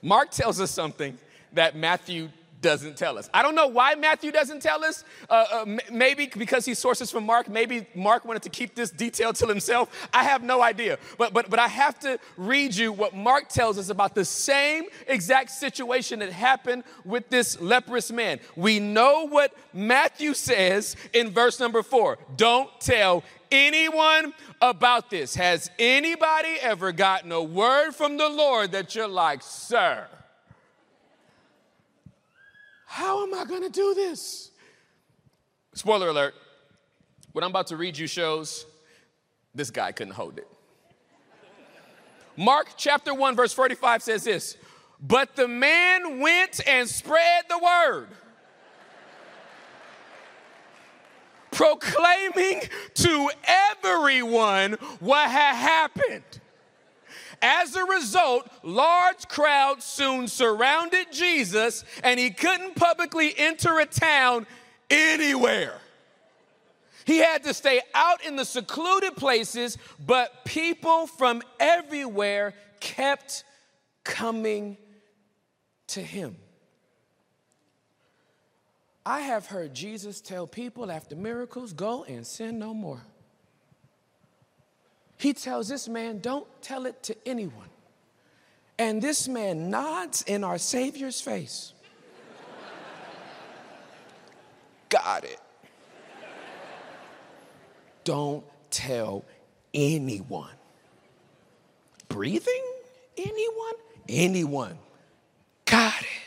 Mark 0.00 0.30
tells 0.30 0.60
us 0.60 0.70
something 0.70 1.18
that 1.52 1.76
Matthew 1.76 2.30
doesn't 2.60 2.96
tell 2.96 3.18
us. 3.18 3.28
I 3.32 3.42
don't 3.42 3.54
know 3.54 3.66
why 3.66 3.94
Matthew 3.94 4.32
doesn't 4.32 4.60
tell 4.60 4.84
us. 4.84 5.04
Uh, 5.28 5.46
uh, 5.52 5.62
m- 5.62 5.80
maybe 5.90 6.30
because 6.36 6.64
he 6.64 6.74
sources 6.74 7.10
from 7.10 7.24
Mark. 7.24 7.48
Maybe 7.48 7.86
Mark 7.94 8.24
wanted 8.24 8.42
to 8.42 8.50
keep 8.50 8.74
this 8.74 8.90
detail 8.90 9.32
to 9.34 9.46
himself. 9.46 10.08
I 10.12 10.24
have 10.24 10.42
no 10.42 10.62
idea. 10.62 10.98
But, 11.18 11.32
but, 11.32 11.50
but 11.50 11.58
I 11.58 11.68
have 11.68 11.98
to 12.00 12.18
read 12.36 12.74
you 12.74 12.92
what 12.92 13.14
Mark 13.14 13.48
tells 13.48 13.78
us 13.78 13.88
about 13.88 14.14
the 14.14 14.24
same 14.24 14.84
exact 15.06 15.50
situation 15.50 16.18
that 16.20 16.32
happened 16.32 16.84
with 17.04 17.28
this 17.30 17.60
leprous 17.60 18.10
man. 18.10 18.40
We 18.56 18.78
know 18.78 19.26
what 19.26 19.54
Matthew 19.72 20.34
says 20.34 20.96
in 21.12 21.30
verse 21.30 21.60
number 21.60 21.82
four 21.82 22.18
don't 22.36 22.70
tell 22.80 23.24
anyone 23.50 24.32
about 24.60 25.10
this. 25.10 25.34
Has 25.34 25.70
anybody 25.78 26.56
ever 26.60 26.92
gotten 26.92 27.32
a 27.32 27.42
word 27.42 27.92
from 27.92 28.16
the 28.16 28.28
Lord 28.28 28.72
that 28.72 28.94
you're 28.94 29.08
like, 29.08 29.42
sir? 29.42 30.06
How 32.92 33.22
am 33.22 33.32
I 33.32 33.44
going 33.44 33.62
to 33.62 33.70
do 33.70 33.94
this? 33.94 34.50
Spoiler 35.74 36.08
alert 36.08 36.34
what 37.30 37.44
I'm 37.44 37.50
about 37.50 37.68
to 37.68 37.76
read 37.76 37.96
you 37.96 38.08
shows 38.08 38.66
this 39.54 39.70
guy 39.70 39.92
couldn't 39.92 40.14
hold 40.14 40.38
it. 40.38 40.48
Mark 42.36 42.70
chapter 42.76 43.14
1, 43.14 43.36
verse 43.36 43.52
45 43.52 44.02
says 44.02 44.24
this 44.24 44.56
But 45.00 45.36
the 45.36 45.46
man 45.46 46.18
went 46.18 46.66
and 46.66 46.88
spread 46.88 47.44
the 47.48 47.58
word, 47.58 48.08
proclaiming 51.52 52.62
to 52.94 53.30
everyone 53.44 54.72
what 54.98 55.30
had 55.30 55.54
happened. 55.54 56.40
As 57.42 57.74
a 57.74 57.84
result, 57.84 58.48
large 58.62 59.28
crowds 59.28 59.84
soon 59.84 60.28
surrounded 60.28 61.06
Jesus, 61.10 61.84
and 62.04 62.20
he 62.20 62.30
couldn't 62.30 62.76
publicly 62.76 63.32
enter 63.36 63.78
a 63.78 63.86
town 63.86 64.46
anywhere. 64.90 65.78
He 67.06 67.18
had 67.18 67.42
to 67.44 67.54
stay 67.54 67.80
out 67.94 68.24
in 68.24 68.36
the 68.36 68.44
secluded 68.44 69.16
places, 69.16 69.78
but 70.04 70.44
people 70.44 71.06
from 71.06 71.42
everywhere 71.58 72.54
kept 72.78 73.44
coming 74.04 74.76
to 75.88 76.00
him. 76.00 76.36
I 79.04 79.20
have 79.20 79.46
heard 79.46 79.72
Jesus 79.74 80.20
tell 80.20 80.46
people 80.46 80.90
after 80.90 81.16
miracles, 81.16 81.72
go 81.72 82.04
and 82.04 82.26
sin 82.26 82.58
no 82.58 82.74
more. 82.74 83.02
He 85.20 85.34
tells 85.34 85.68
this 85.68 85.86
man, 85.86 86.20
Don't 86.20 86.46
tell 86.62 86.86
it 86.86 87.02
to 87.02 87.16
anyone. 87.26 87.68
And 88.78 89.02
this 89.02 89.28
man 89.28 89.68
nods 89.68 90.22
in 90.22 90.42
our 90.42 90.56
Savior's 90.56 91.20
face. 91.20 91.74
Got 94.88 95.24
it. 95.24 95.38
Don't 98.02 98.42
tell 98.70 99.26
anyone. 99.74 100.54
Breathing? 102.08 102.64
Anyone? 103.18 103.74
Anyone. 104.08 104.78
Got 105.66 106.00
it. 106.00 106.20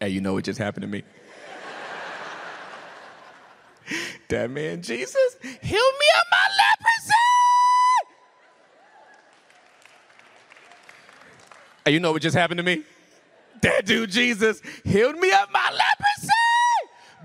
Hey, 0.00 0.08
you 0.08 0.22
know 0.22 0.32
what 0.32 0.44
just 0.44 0.58
happened 0.58 0.80
to 0.82 0.88
me? 0.88 1.02
that 4.28 4.50
man 4.50 4.80
Jesus 4.80 5.36
healed 5.42 5.60
me 5.60 6.06
of 6.16 6.22
my 6.30 6.46
leprosy. 6.56 7.12
Hey, 11.84 11.92
you 11.92 12.00
know 12.00 12.12
what 12.12 12.22
just 12.22 12.34
happened 12.34 12.58
to 12.58 12.64
me? 12.64 12.82
That 13.60 13.84
dude 13.84 14.10
Jesus 14.10 14.62
healed 14.84 15.16
me 15.16 15.32
of 15.32 15.50
my 15.52 15.70
leprosy. 15.70 16.30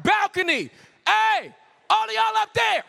Balcony. 0.03 0.69
Hey, 1.07 1.55
all 1.89 2.03
of 2.03 2.11
y'all 2.11 2.35
up 2.41 2.53
there. 2.53 2.83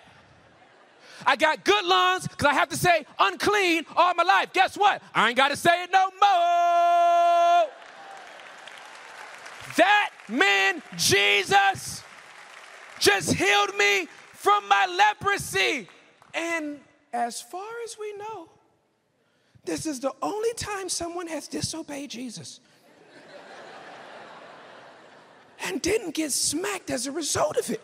I 1.25 1.37
got 1.37 1.65
good 1.65 1.85
lungs 1.85 2.27
because 2.27 2.47
I 2.47 2.55
have 2.55 2.71
to 2.71 2.77
say 2.77 3.07
unclean 3.21 3.87
all 3.95 4.15
my 4.15 4.25
life. 4.25 4.53
Guess 4.53 4.77
what? 4.77 5.01
I 5.15 5.29
ain't 5.29 5.37
got 5.37 5.49
to 5.49 5.57
say 5.57 5.85
it 5.85 5.91
no 5.93 6.11
more. 6.21 6.86
That 9.77 10.11
man, 10.29 10.83
Jesus, 10.97 12.03
just 12.99 13.33
healed 13.35 13.77
me 13.77 14.09
from 14.33 14.69
my 14.69 14.87
leprosy. 14.87 15.89
And 16.35 16.81
as 17.13 17.41
far 17.41 17.69
as 17.85 17.97
we 17.99 18.17
know, 18.17 18.49
this 19.65 19.87
is 19.87 20.01
the 20.01 20.13
only 20.23 20.53
time 20.55 20.89
someone 20.89 21.27
has 21.27 21.49
disobeyed 21.49 22.11
Jesus. 22.11 22.61
and 25.65 25.83
didn't 25.83 26.15
get 26.15 26.33
smacked 26.33 26.91
as 26.91 27.07
a 27.07 27.13
result 27.13 27.57
of 27.57 27.71
it. 27.71 27.81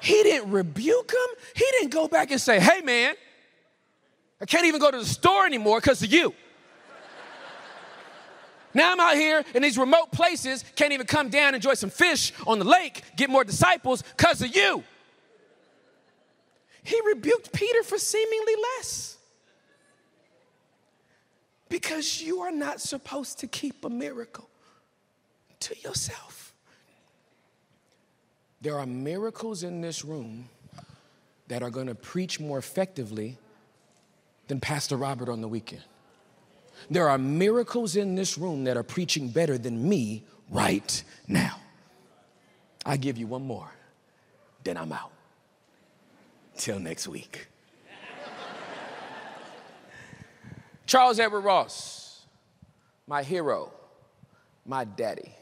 He 0.00 0.22
didn't 0.22 0.50
rebuke 0.50 1.12
him. 1.12 1.36
He 1.54 1.64
didn't 1.72 1.90
go 1.90 2.08
back 2.08 2.30
and 2.30 2.40
say, 2.40 2.58
hey, 2.58 2.80
man, 2.80 3.14
I 4.40 4.46
can't 4.46 4.66
even 4.66 4.80
go 4.80 4.90
to 4.90 4.98
the 4.98 5.06
store 5.06 5.46
anymore 5.46 5.80
because 5.80 6.02
of 6.02 6.12
you. 6.12 6.34
Now 8.74 8.92
I'm 8.92 9.00
out 9.00 9.16
here 9.16 9.44
in 9.54 9.62
these 9.62 9.76
remote 9.76 10.12
places, 10.12 10.64
can't 10.76 10.92
even 10.92 11.06
come 11.06 11.28
down, 11.28 11.54
enjoy 11.54 11.74
some 11.74 11.90
fish 11.90 12.32
on 12.46 12.58
the 12.58 12.64
lake, 12.64 13.02
get 13.16 13.28
more 13.28 13.44
disciples 13.44 14.02
because 14.02 14.40
of 14.42 14.54
you. 14.54 14.82
He 16.82 16.98
rebuked 17.06 17.52
Peter 17.52 17.82
for 17.82 17.98
seemingly 17.98 18.54
less. 18.76 19.16
Because 21.68 22.20
you 22.20 22.40
are 22.40 22.52
not 22.52 22.80
supposed 22.80 23.38
to 23.38 23.46
keep 23.46 23.84
a 23.84 23.88
miracle 23.88 24.48
to 25.60 25.78
yourself. 25.80 26.52
There 28.60 28.78
are 28.78 28.86
miracles 28.86 29.62
in 29.62 29.80
this 29.80 30.04
room 30.04 30.48
that 31.48 31.62
are 31.62 31.70
going 31.70 31.86
to 31.86 31.94
preach 31.94 32.38
more 32.38 32.58
effectively 32.58 33.38
than 34.48 34.60
Pastor 34.60 34.96
Robert 34.96 35.28
on 35.28 35.40
the 35.40 35.48
weekend. 35.48 35.82
There 36.90 37.08
are 37.08 37.18
miracles 37.18 37.96
in 37.96 38.14
this 38.14 38.36
room 38.36 38.64
that 38.64 38.76
are 38.76 38.82
preaching 38.82 39.28
better 39.28 39.58
than 39.58 39.88
me 39.88 40.24
right 40.50 41.02
now. 41.26 41.56
I 42.84 42.96
give 42.96 43.16
you 43.16 43.26
one 43.26 43.46
more, 43.46 43.70
then 44.64 44.76
I'm 44.76 44.92
out. 44.92 45.12
Till 46.56 46.78
next 46.78 47.08
week. 47.08 47.46
Charles 50.86 51.18
Edward 51.18 51.40
Ross, 51.40 52.22
my 53.06 53.22
hero, 53.22 53.72
my 54.66 54.84
daddy, 54.84 55.34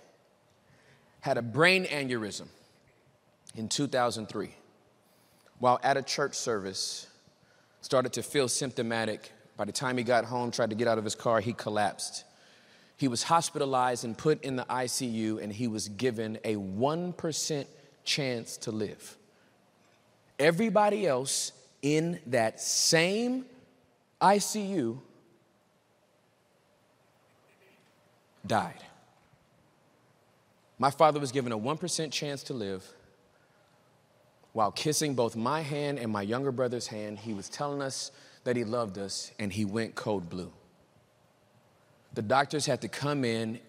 had 1.21 1.39
a 1.39 1.43
brain 1.43 1.85
aneurysm 1.87 2.47
in 3.57 3.69
2003 3.69 4.55
while 5.59 5.81
at 5.83 5.97
a 5.97 6.03
church 6.03 6.35
service 6.35 7.09
started 7.83 8.13
to 8.15 8.23
feel 8.23 8.49
symptomatic 8.49 9.33
by 9.61 9.67
the 9.67 9.73
time 9.73 9.99
he 9.99 10.03
got 10.03 10.25
home, 10.25 10.51
tried 10.51 10.71
to 10.71 10.75
get 10.75 10.89
out 10.89 10.97
of 10.97 11.05
his 11.05 11.15
car, 11.15 11.39
he 11.39 11.53
collapsed. 11.53 12.25
He 12.97 13.09
was 13.09 13.25
hospitalized 13.25 14.07
and 14.07 14.17
put 14.17 14.43
in 14.43 14.57
the 14.57 14.65
ICU, 14.65 15.39
and 15.43 15.53
he 15.53 15.69
was 15.69 15.91
given 15.91 16.39
a 16.45 16.57
1% 16.57 17.67
chance 18.03 18.57
to 18.57 18.71
live. 18.71 19.19
Everybody 20.39 21.07
else 21.07 21.53
in 21.83 22.21
that 22.29 22.59
same 22.59 23.45
ICU 24.23 24.99
died. 28.47 28.83
My 30.79 30.91
father 30.91 31.21
was 31.21 31.33
given 31.33 31.53
a 31.53 31.59
1% 31.59 32.11
chance 32.11 32.43
to 32.45 32.55
live. 32.55 32.83
While 34.55 34.73
kissing 34.73 35.15
both 35.15 35.37
my 35.37 35.61
hand 35.61 35.99
and 35.99 36.11
my 36.11 36.23
younger 36.23 36.51
brother's 36.51 36.87
hand, 36.87 37.19
he 37.19 37.35
was 37.35 37.51
telling 37.51 37.83
us 37.83 38.11
that 38.45 38.57
he 38.57 38.65
loved 38.65 38.99
us, 38.99 39.33
and 39.39 39.53
he 39.53 39.65
went 39.65 39.95
code 39.95 40.29
blue. 40.29 40.53
The 42.15 42.23
doctors 42.23 42.67
had 42.67 42.81
to 42.83 42.89
come 42.89 43.25
in 43.25 43.61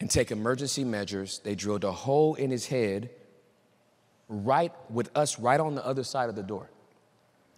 and 0.00 0.10
take 0.10 0.30
emergency 0.30 0.84
measures. 0.84 1.40
They 1.44 1.54
drilled 1.54 1.84
a 1.84 1.92
hole 1.92 2.34
in 2.34 2.50
his 2.50 2.66
head, 2.66 3.10
right 4.28 4.72
with 4.90 5.16
us 5.16 5.38
right 5.38 5.60
on 5.60 5.74
the 5.74 5.86
other 5.86 6.04
side 6.04 6.28
of 6.28 6.34
the 6.36 6.42
door. 6.42 6.68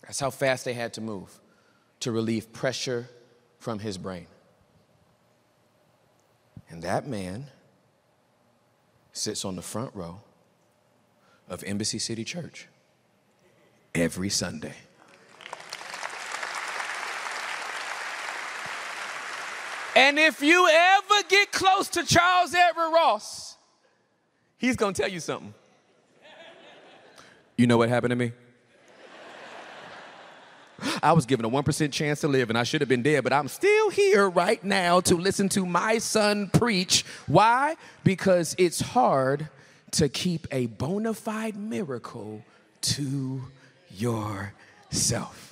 That's 0.03 0.21
how 0.21 0.31
fast 0.31 0.65
they 0.65 0.75
had 0.75 0.93
to 0.95 1.01
move 1.01 1.41
to 2.01 2.13
relieve 2.13 2.53
pressure 2.53 3.09
from 3.59 3.79
his 3.79 3.99
brain. 3.99 4.27
And 6.69 6.83
that 6.83 7.07
man 7.07 7.47
sits 9.13 9.45
on 9.45 9.57
the 9.57 9.63
front 9.63 9.95
row 9.95 10.21
of 11.49 11.65
Embassy 11.65 11.99
City 11.99 12.25
Church 12.25 12.69
every 13.95 14.29
Sunday. 14.29 14.75
And 19.97 20.19
if 20.19 20.43
you 20.43 20.69
ever 20.71 21.23
get 21.27 21.53
close 21.53 21.89
to 21.89 22.05
Charles 22.05 22.55
Edward 22.55 22.91
Ross, 22.91 23.57
he's 24.59 24.77
gonna 24.77 24.93
tell 24.93 25.09
you 25.09 25.21
something. 25.21 25.55
You 27.57 27.67
know 27.67 27.79
what 27.79 27.89
happened 27.89 28.11
to 28.11 28.17
me? 28.17 28.33
I 31.03 31.15
was 31.15 31.25
given 31.25 31.47
a 31.47 31.49
1% 31.49 31.91
chance 31.91 32.21
to 32.21 32.29
live 32.29 32.51
and 32.51 32.59
I 32.59 32.63
should 32.65 32.83
have 32.83 32.91
been 32.91 33.03
dead, 33.03 33.25
but 33.25 33.33
I'm 33.33 33.49
still 33.49 33.89
here 33.89 34.29
right 34.29 34.63
now 34.63 35.01
to 35.01 35.17
listen 35.17 35.49
to 35.51 35.65
my 35.65 35.97
son 35.97 36.51
preach. 36.53 37.07
Why? 37.27 37.77
Because 38.05 38.55
it's 38.59 38.81
hard 38.81 39.49
to 39.93 40.11
keep 40.11 40.47
a 40.53 40.67
bona 40.67 41.15
fide 41.15 41.57
miracle 41.57 42.45
to 42.83 43.45
yourself. 43.91 45.46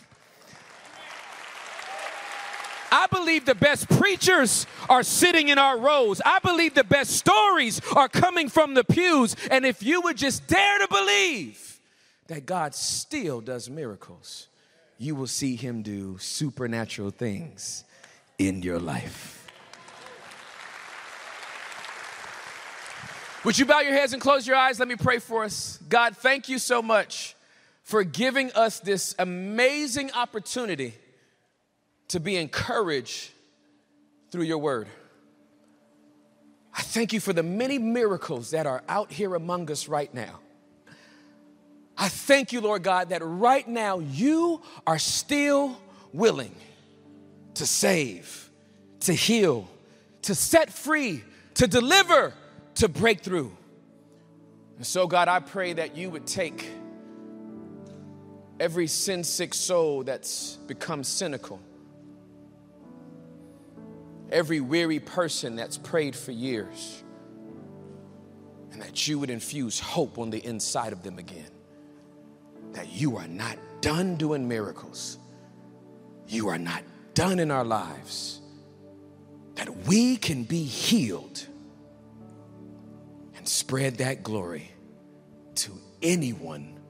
I 2.95 3.09
believe 3.09 3.45
the 3.45 3.57
best 3.57 3.89
preachers 3.89 4.69
are 4.89 5.03
sitting 5.03 5.49
in 5.49 5.59
our 5.59 5.77
rows. 5.77 6.23
I 6.25 6.39
believe 6.39 6.75
the 6.75 6.85
best 6.85 7.11
stories 7.11 7.81
are 7.97 8.09
coming 8.09 8.49
from 8.49 8.75
the 8.75 8.85
pews. 8.85 9.35
And 9.51 9.67
if 9.67 9.83
you 9.83 10.01
would 10.03 10.17
just 10.17 10.47
dare 10.47 10.79
to 10.79 10.87
believe 10.87 11.81
that 12.29 12.47
God 12.47 12.73
still 12.73 13.41
does 13.41 13.69
miracles, 13.69 14.47
you 14.97 15.17
will 15.17 15.27
see 15.27 15.57
Him 15.57 15.83
do 15.83 16.19
supernatural 16.19 17.11
things 17.11 17.83
in 18.39 18.63
your 18.63 18.79
life. 18.79 19.51
Would 23.45 23.59
you 23.59 23.67
bow 23.67 23.81
your 23.81 23.93
heads 23.93 24.13
and 24.13 24.23
close 24.23 24.47
your 24.47 24.55
eyes? 24.55 24.79
Let 24.79 24.87
me 24.87 24.95
pray 24.95 25.19
for 25.19 25.43
us. 25.43 25.81
God, 25.89 26.17
thank 26.17 26.49
you 26.49 26.61
so 26.61 26.81
much 26.81 27.35
for 27.83 28.05
giving 28.05 28.53
us 28.53 28.79
this 28.79 29.17
amazing 29.19 30.13
opportunity 30.13 30.95
to 32.09 32.21
be 32.21 32.37
encouraged 32.37 33.31
through 34.31 34.45
your 34.45 34.59
word. 34.59 34.89
I 36.77 36.83
thank 36.83 37.13
you 37.13 37.21
for 37.21 37.33
the 37.33 37.43
many 37.43 37.79
miracles 37.79 38.51
that 38.51 38.67
are 38.67 38.83
out 38.89 39.13
here 39.13 39.35
among 39.35 39.71
us 39.71 39.89
right 39.89 40.13
now. 40.13 40.41
I 41.97 42.09
thank 42.09 42.53
you, 42.53 42.61
Lord 42.61 42.83
God, 42.83 43.11
that 43.11 43.23
right 43.23 43.67
now 43.67 44.01
you 44.01 44.61
are 44.87 44.99
still 44.99 45.81
willing 46.13 46.55
to 47.55 47.67
save, 47.67 48.51
to 49.01 49.13
heal, 49.13 49.69
to 50.23 50.35
set 50.35 50.73
free, 50.73 51.23
to 51.55 51.69
deliver, 51.69 52.35
to 52.77 52.89
break 52.89 53.21
through. 53.21 53.57
And 54.77 54.87
so, 54.87 55.07
God, 55.07 55.29
I 55.29 55.39
pray 55.39 55.75
that 55.75 55.97
you 55.97 56.11
would 56.11 56.27
take 56.27 56.67
every 58.59 58.89
sin 58.89 59.23
sick 59.23 59.55
soul 59.55 60.03
that's 60.03 60.57
become 60.67 61.05
cynical 61.05 61.61
every 64.35 64.61
weary 64.61 64.99
person 64.99 65.55
that's 65.55 65.79
prayed 65.79 66.15
for 66.15 66.33
years, 66.33 67.03
and 68.73 68.83
that 68.83 69.07
you 69.07 69.19
would 69.21 69.31
infuse 69.31 69.79
hope 69.79 70.19
on 70.19 70.29
the 70.29 70.45
inside 70.45 70.93
of 70.93 71.03
them 71.05 71.19
again. 71.19 71.51
That 72.73 72.93
you 72.93 73.17
are 73.17 73.29
not 73.29 73.57
done 73.81 74.17
doing 74.17 74.47
miracles, 74.47 75.19
you 76.27 76.49
are 76.49 76.59
not 76.59 76.83
done 77.15 77.39
in 77.39 77.53
our 77.53 77.65
lives, 77.65 78.41
that 79.55 79.87
we 79.87 80.17
can 80.17 80.43
be 80.43 80.65
healed 80.65 81.47
and 83.37 83.49
spread 83.49 83.99
that 83.99 84.25
glory 84.25 84.71
to 85.55 85.71
anyone 86.03 86.81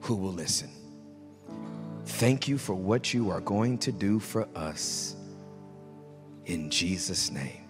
who 0.00 0.16
will 0.16 0.32
listen. 0.32 0.68
Thank 2.04 2.46
you 2.46 2.58
for 2.58 2.74
what 2.74 3.14
you 3.14 3.30
are 3.30 3.40
going 3.40 3.78
to 3.78 3.92
do 3.92 4.20
for 4.20 4.46
us 4.54 5.13
in 6.46 6.70
Jesus' 6.70 7.30
name. 7.30 7.64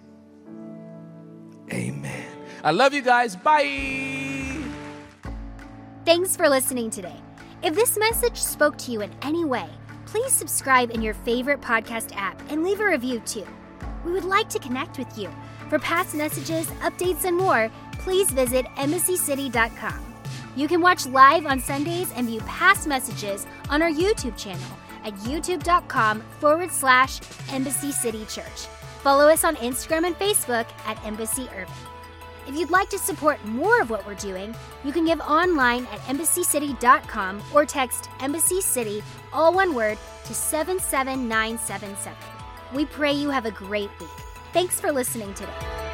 Amen. 1.71 2.27
I 2.63 2.71
love 2.71 2.93
you 2.93 3.01
guys. 3.01 3.35
Bye. 3.35 4.61
Thanks 6.05 6.35
for 6.35 6.47
listening 6.47 6.89
today. 6.89 7.19
If 7.63 7.73
this 7.73 7.97
message 7.97 8.37
spoke 8.37 8.77
to 8.79 8.91
you 8.91 9.01
in 9.01 9.11
any 9.21 9.43
way, 9.43 9.67
please 10.05 10.31
subscribe 10.31 10.91
in 10.91 11.01
your 11.01 11.13
favorite 11.13 11.61
podcast 11.61 12.15
app 12.15 12.39
and 12.51 12.63
leave 12.63 12.79
a 12.79 12.85
review 12.85 13.19
too. 13.21 13.47
We 14.05 14.11
would 14.11 14.25
like 14.25 14.49
to 14.49 14.59
connect 14.59 14.99
with 14.99 15.17
you. 15.17 15.29
For 15.69 15.79
past 15.79 16.13
messages, 16.13 16.67
updates, 16.83 17.25
and 17.25 17.35
more, 17.35 17.71
please 17.93 18.29
visit 18.29 18.65
embassycity.com. 18.77 20.15
You 20.55 20.67
can 20.67 20.79
watch 20.79 21.07
live 21.07 21.47
on 21.47 21.59
Sundays 21.59 22.11
and 22.15 22.27
view 22.27 22.39
past 22.41 22.87
messages 22.87 23.47
on 23.69 23.81
our 23.81 23.89
YouTube 23.89 24.37
channel 24.37 24.61
at 25.05 25.13
youtube.com 25.19 26.21
forward 26.39 26.71
slash 26.71 27.21
Embassy 27.51 27.91
City 27.91 28.25
Church. 28.25 28.67
Follow 29.01 29.27
us 29.27 29.43
on 29.43 29.55
Instagram 29.57 30.05
and 30.07 30.17
Facebook 30.17 30.65
at 30.85 31.03
Embassy. 31.05 31.47
If 32.47 32.55
you'd 32.55 32.69
like 32.71 32.89
to 32.89 32.97
support 32.97 33.43
more 33.45 33.81
of 33.81 33.89
what 33.89 34.05
we're 34.05 34.15
doing, 34.15 34.55
you 34.83 34.91
can 34.91 35.05
give 35.05 35.19
online 35.21 35.85
at 35.87 35.99
embassycity.com 36.01 37.41
or 37.53 37.65
text 37.65 38.09
Embassy 38.19 38.61
City, 38.61 39.03
all 39.31 39.53
one 39.53 39.73
word, 39.73 39.97
to 40.25 40.33
77977. 40.33 42.17
We 42.73 42.85
pray 42.85 43.13
you 43.13 43.29
have 43.29 43.45
a 43.45 43.51
great 43.51 43.89
week. 43.99 44.09
Thanks 44.53 44.79
for 44.79 44.91
listening 44.91 45.33
today. 45.33 45.84